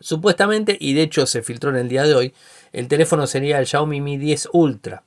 Supuestamente, 0.00 0.76
y 0.78 0.94
de 0.94 1.02
hecho 1.02 1.26
se 1.26 1.42
filtró 1.42 1.70
en 1.70 1.76
el 1.76 1.88
día 1.88 2.04
de 2.04 2.14
hoy, 2.14 2.34
el 2.72 2.88
teléfono 2.88 3.26
sería 3.26 3.58
el 3.58 3.66
Xiaomi 3.66 4.00
Mi 4.00 4.18
10 4.18 4.50
Ultra. 4.52 5.04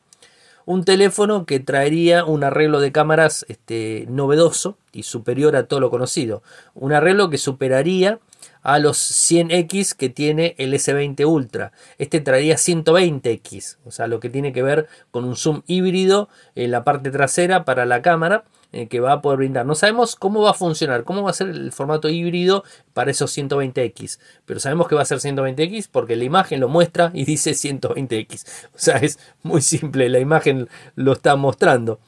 Un 0.66 0.84
teléfono 0.84 1.46
que 1.46 1.60
traería 1.60 2.26
un 2.26 2.44
arreglo 2.44 2.80
de 2.80 2.92
cámaras 2.92 3.46
este, 3.50 4.06
novedoso 4.08 4.78
y 4.92 5.04
superior 5.04 5.56
a 5.56 5.68
todo 5.68 5.80
lo 5.80 5.90
conocido. 5.90 6.44
Un 6.76 6.94
arreglo 6.94 7.30
que 7.30 7.38
superaría 7.40 8.20
a 8.62 8.80
los 8.80 8.98
100X 8.98 9.96
que 9.96 10.10
tiene 10.10 10.56
el 10.58 10.74
S20 10.74 11.26
Ultra. 11.26 11.72
Este 11.98 12.20
traería 12.20 12.56
120X, 12.56 13.78
o 13.86 13.92
sea, 13.92 14.08
lo 14.08 14.20
que 14.20 14.30
tiene 14.30 14.54
que 14.54 14.64
ver 14.64 14.88
con 15.12 15.26
un 15.26 15.36
zoom 15.36 15.62
híbrido 15.68 16.30
en 16.56 16.72
la 16.72 16.84
parte 16.84 17.12
trasera 17.12 17.66
para 17.66 17.86
la 17.86 18.02
cámara 18.02 18.44
eh, 18.72 18.88
que 18.88 19.00
va 19.00 19.14
a 19.14 19.22
poder 19.22 19.40
brindar. 19.40 19.66
No 19.66 19.74
sabemos 19.74 20.16
cómo 20.16 20.42
va 20.42 20.52
a 20.52 20.54
funcionar, 20.54 21.04
cómo 21.04 21.24
va 21.24 21.32
a 21.32 21.34
ser 21.34 21.50
el 21.50 21.72
formato 21.72 22.08
híbrido 22.08 22.64
para 22.94 23.10
esos 23.10 23.36
120X, 23.36 24.20
pero 24.46 24.60
sabemos 24.60 24.88
que 24.88 24.94
va 24.94 25.02
a 25.02 25.06
ser 25.06 25.18
120X 25.18 25.90
porque 25.92 26.16
la 26.16 26.24
imagen 26.24 26.60
lo 26.60 26.70
muestra 26.70 27.10
y 27.16 27.26
dice 27.26 27.52
120X. 27.52 28.46
O 28.76 28.78
sea, 28.78 28.98
es 28.98 29.18
muy 29.42 29.62
simple, 29.62 30.08
la 30.10 30.20
imagen 30.20 30.70
lo 30.96 31.14
está 31.14 31.36
mostrando. 31.36 32.00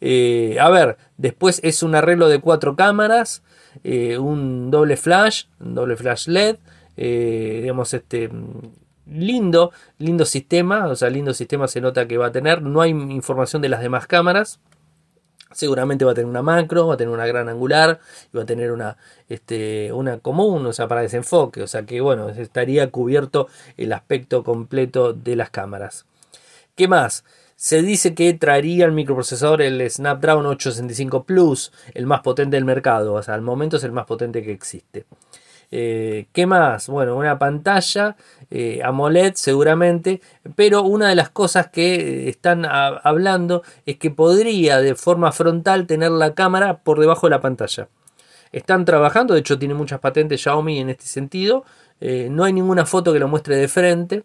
Eh, 0.00 0.56
a 0.60 0.70
ver, 0.70 0.96
después 1.16 1.60
es 1.62 1.82
un 1.82 1.94
arreglo 1.94 2.28
de 2.28 2.40
cuatro 2.40 2.76
cámaras, 2.76 3.42
eh, 3.84 4.18
un 4.18 4.70
doble 4.70 4.96
flash, 4.96 5.44
doble 5.58 5.96
flash 5.96 6.26
LED, 6.26 6.56
digamos, 6.96 7.94
este 7.94 8.30
lindo, 9.06 9.72
lindo 9.98 10.24
sistema, 10.24 10.86
o 10.86 10.94
sea, 10.96 11.10
lindo 11.10 11.34
sistema 11.34 11.66
se 11.66 11.80
nota 11.80 12.06
que 12.06 12.18
va 12.18 12.26
a 12.26 12.32
tener, 12.32 12.62
no 12.62 12.80
hay 12.80 12.90
información 12.90 13.62
de 13.62 13.68
las 13.68 13.80
demás 13.80 14.06
cámaras, 14.06 14.60
Seguramente 15.52 16.04
va 16.04 16.12
a 16.12 16.14
tener 16.14 16.30
una 16.30 16.42
macro, 16.42 16.86
va 16.86 16.94
a 16.94 16.96
tener 16.96 17.12
una 17.12 17.26
gran 17.26 17.48
angular 17.48 17.98
y 18.32 18.36
va 18.36 18.44
a 18.44 18.46
tener 18.46 18.70
una, 18.70 18.96
este, 19.28 19.92
una 19.92 20.18
común, 20.18 20.64
o 20.64 20.72
sea, 20.72 20.86
para 20.86 21.02
desenfoque. 21.02 21.62
O 21.62 21.66
sea 21.66 21.84
que, 21.84 22.00
bueno, 22.00 22.28
estaría 22.28 22.90
cubierto 22.90 23.48
el 23.76 23.92
aspecto 23.92 24.44
completo 24.44 25.12
de 25.12 25.34
las 25.34 25.50
cámaras. 25.50 26.06
¿Qué 26.76 26.86
más? 26.86 27.24
Se 27.62 27.82
dice 27.82 28.14
que 28.14 28.32
traería 28.32 28.86
el 28.86 28.92
microprocesador 28.92 29.60
el 29.60 29.90
Snapdragon 29.90 30.46
865 30.46 31.24
Plus, 31.24 31.72
el 31.92 32.06
más 32.06 32.22
potente 32.22 32.56
del 32.56 32.64
mercado. 32.64 33.12
O 33.12 33.22
sea, 33.22 33.34
al 33.34 33.42
momento 33.42 33.76
es 33.76 33.84
el 33.84 33.92
más 33.92 34.06
potente 34.06 34.42
que 34.42 34.50
existe. 34.50 35.04
Eh, 35.70 36.24
¿Qué 36.32 36.46
más? 36.46 36.88
Bueno, 36.88 37.16
una 37.16 37.38
pantalla 37.38 38.16
eh, 38.50 38.80
AMOLED 38.82 39.34
seguramente, 39.34 40.22
pero 40.56 40.84
una 40.84 41.10
de 41.10 41.14
las 41.14 41.28
cosas 41.28 41.68
que 41.68 42.30
están 42.30 42.64
hablando 42.64 43.62
es 43.84 43.98
que 43.98 44.10
podría 44.10 44.78
de 44.78 44.94
forma 44.94 45.30
frontal 45.30 45.86
tener 45.86 46.12
la 46.12 46.32
cámara 46.32 46.78
por 46.78 46.98
debajo 46.98 47.26
de 47.26 47.32
la 47.32 47.42
pantalla. 47.42 47.88
Están 48.52 48.86
trabajando, 48.86 49.34
de 49.34 49.40
hecho 49.40 49.58
tiene 49.58 49.74
muchas 49.74 50.00
patentes 50.00 50.40
Xiaomi 50.40 50.78
en 50.78 50.88
este 50.88 51.04
sentido. 51.04 51.66
Eh, 52.00 52.28
no 52.30 52.44
hay 52.44 52.54
ninguna 52.54 52.86
foto 52.86 53.12
que 53.12 53.18
lo 53.18 53.28
muestre 53.28 53.56
de 53.56 53.68
frente. 53.68 54.24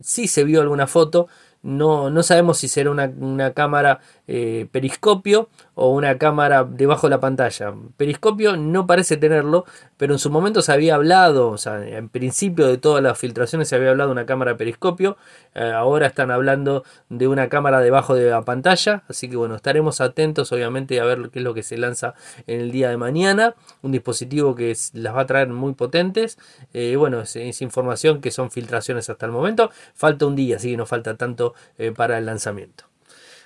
Sí 0.00 0.28
se 0.28 0.44
vio 0.44 0.60
alguna 0.60 0.86
foto, 0.86 1.28
no, 1.62 2.10
no 2.10 2.22
sabemos 2.22 2.58
si 2.58 2.68
será 2.68 2.90
una, 2.90 3.52
cámara 3.52 4.00
eh, 4.28 4.68
periscopio 4.70 5.48
o 5.76 5.90
una 5.90 6.16
cámara 6.16 6.64
debajo 6.64 7.06
de 7.06 7.10
la 7.10 7.20
pantalla. 7.20 7.74
Periscopio 7.98 8.56
no 8.56 8.86
parece 8.86 9.18
tenerlo, 9.18 9.66
pero 9.98 10.14
en 10.14 10.18
su 10.18 10.30
momento 10.30 10.62
se 10.62 10.72
había 10.72 10.94
hablado, 10.94 11.50
o 11.50 11.58
sea, 11.58 11.86
en 11.86 12.08
principio 12.08 12.66
de 12.66 12.78
todas 12.78 13.02
las 13.02 13.18
filtraciones 13.18 13.68
se 13.68 13.76
había 13.76 13.90
hablado 13.90 14.08
de 14.08 14.12
una 14.12 14.24
cámara 14.24 14.56
periscopio. 14.56 15.18
Eh, 15.54 15.70
ahora 15.70 16.06
están 16.06 16.30
hablando 16.30 16.82
de 17.10 17.28
una 17.28 17.50
cámara 17.50 17.80
debajo 17.80 18.14
de 18.14 18.30
la 18.30 18.42
pantalla. 18.42 19.02
Así 19.08 19.28
que 19.28 19.36
bueno, 19.36 19.54
estaremos 19.54 20.00
atentos 20.00 20.50
obviamente 20.50 20.98
a 20.98 21.04
ver 21.04 21.28
qué 21.30 21.40
es 21.40 21.44
lo 21.44 21.52
que 21.52 21.62
se 21.62 21.76
lanza 21.76 22.14
en 22.46 22.60
el 22.60 22.70
día 22.70 22.88
de 22.88 22.96
mañana. 22.96 23.54
Un 23.82 23.92
dispositivo 23.92 24.54
que 24.54 24.74
las 24.94 25.14
va 25.14 25.20
a 25.20 25.26
traer 25.26 25.48
muy 25.48 25.74
potentes. 25.74 26.38
Eh, 26.72 26.96
bueno, 26.96 27.20
es, 27.20 27.36
información 27.60 28.22
que 28.22 28.30
son 28.30 28.50
filtraciones 28.50 29.10
hasta 29.10 29.26
el 29.26 29.32
momento. 29.32 29.70
Falta 29.94 30.24
un 30.24 30.36
día, 30.36 30.56
así 30.56 30.70
que 30.70 30.78
no 30.78 30.86
falta 30.86 31.18
tanto 31.18 31.54
eh, 31.76 31.92
para 31.92 32.16
el 32.16 32.24
lanzamiento. 32.24 32.84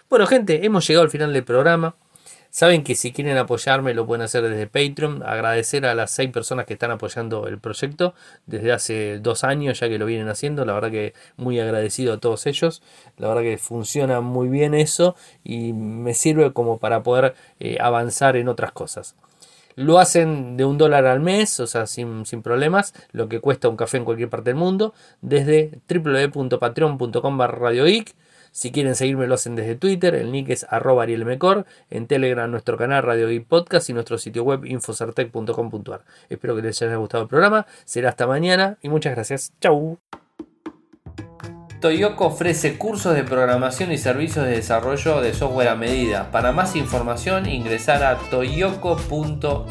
Bueno, 0.08 0.26
gente, 0.26 0.64
hemos 0.64 0.86
llegado 0.86 1.04
al 1.04 1.10
final 1.10 1.32
del 1.32 1.42
programa. 1.44 1.96
Saben 2.50 2.82
que 2.82 2.96
si 2.96 3.12
quieren 3.12 3.36
apoyarme 3.36 3.94
lo 3.94 4.06
pueden 4.06 4.22
hacer 4.22 4.42
desde 4.42 4.66
Patreon. 4.66 5.22
Agradecer 5.24 5.86
a 5.86 5.94
las 5.94 6.10
seis 6.10 6.30
personas 6.30 6.66
que 6.66 6.72
están 6.72 6.90
apoyando 6.90 7.46
el 7.46 7.58
proyecto 7.58 8.14
desde 8.46 8.72
hace 8.72 9.18
dos 9.20 9.44
años 9.44 9.78
ya 9.78 9.88
que 9.88 9.98
lo 9.98 10.06
vienen 10.06 10.28
haciendo. 10.28 10.64
La 10.64 10.72
verdad 10.72 10.90
que 10.90 11.14
muy 11.36 11.60
agradecido 11.60 12.14
a 12.14 12.18
todos 12.18 12.46
ellos. 12.46 12.82
La 13.18 13.28
verdad 13.28 13.42
que 13.42 13.58
funciona 13.58 14.20
muy 14.20 14.48
bien 14.48 14.74
eso 14.74 15.14
y 15.44 15.72
me 15.72 16.12
sirve 16.14 16.52
como 16.52 16.78
para 16.78 17.04
poder 17.04 17.34
eh, 17.60 17.78
avanzar 17.80 18.36
en 18.36 18.48
otras 18.48 18.72
cosas. 18.72 19.14
Lo 19.76 20.00
hacen 20.00 20.56
de 20.56 20.64
un 20.64 20.76
dólar 20.76 21.06
al 21.06 21.20
mes, 21.20 21.60
o 21.60 21.66
sea, 21.66 21.86
sin, 21.86 22.24
problemas, 22.42 22.92
lo 23.12 23.28
que 23.28 23.40
cuesta 23.40 23.68
un 23.68 23.76
café 23.76 23.98
en 23.98 24.04
cualquier 24.04 24.28
parte 24.28 24.50
del 24.50 24.56
mundo, 24.56 24.92
desde 25.22 25.78
www.patreon.com 25.88 27.38
barra 27.38 27.70
Si 28.52 28.72
quieren 28.72 28.94
seguirme 28.94 29.26
lo 29.26 29.34
hacen 29.34 29.56
desde 29.56 29.76
Twitter, 29.76 30.14
el 30.14 30.32
nick 30.32 30.50
es 30.50 30.66
arroba 30.68 31.04
arielmecor, 31.04 31.66
en 31.90 32.06
Telegram 32.06 32.50
nuestro 32.50 32.76
canal 32.76 33.02
Radio 33.02 33.28
Geek 33.28 33.46
Podcast 33.46 33.90
y 33.90 33.92
nuestro 33.92 34.18
sitio 34.18 34.44
web 34.44 34.64
infocertec.com.ar. 34.64 36.04
Espero 36.28 36.56
que 36.56 36.62
les 36.62 36.82
haya 36.82 36.96
gustado 36.96 37.22
el 37.24 37.28
programa, 37.28 37.66
será 37.84 38.10
hasta 38.10 38.26
mañana 38.26 38.78
y 38.82 38.88
muchas 38.88 39.14
gracias. 39.14 39.52
Chau. 39.60 39.98
Toyoko 41.80 42.26
ofrece 42.26 42.76
cursos 42.76 43.14
de 43.14 43.24
programación 43.24 43.90
y 43.90 43.96
servicios 43.98 44.44
de 44.44 44.52
desarrollo 44.52 45.22
de 45.22 45.32
software 45.32 45.68
a 45.68 45.76
medida. 45.76 46.30
Para 46.30 46.52
más 46.52 46.76
información 46.76 47.48
ingresar 47.48 48.04
a 48.04 48.18
toyoko.io. 48.18 49.70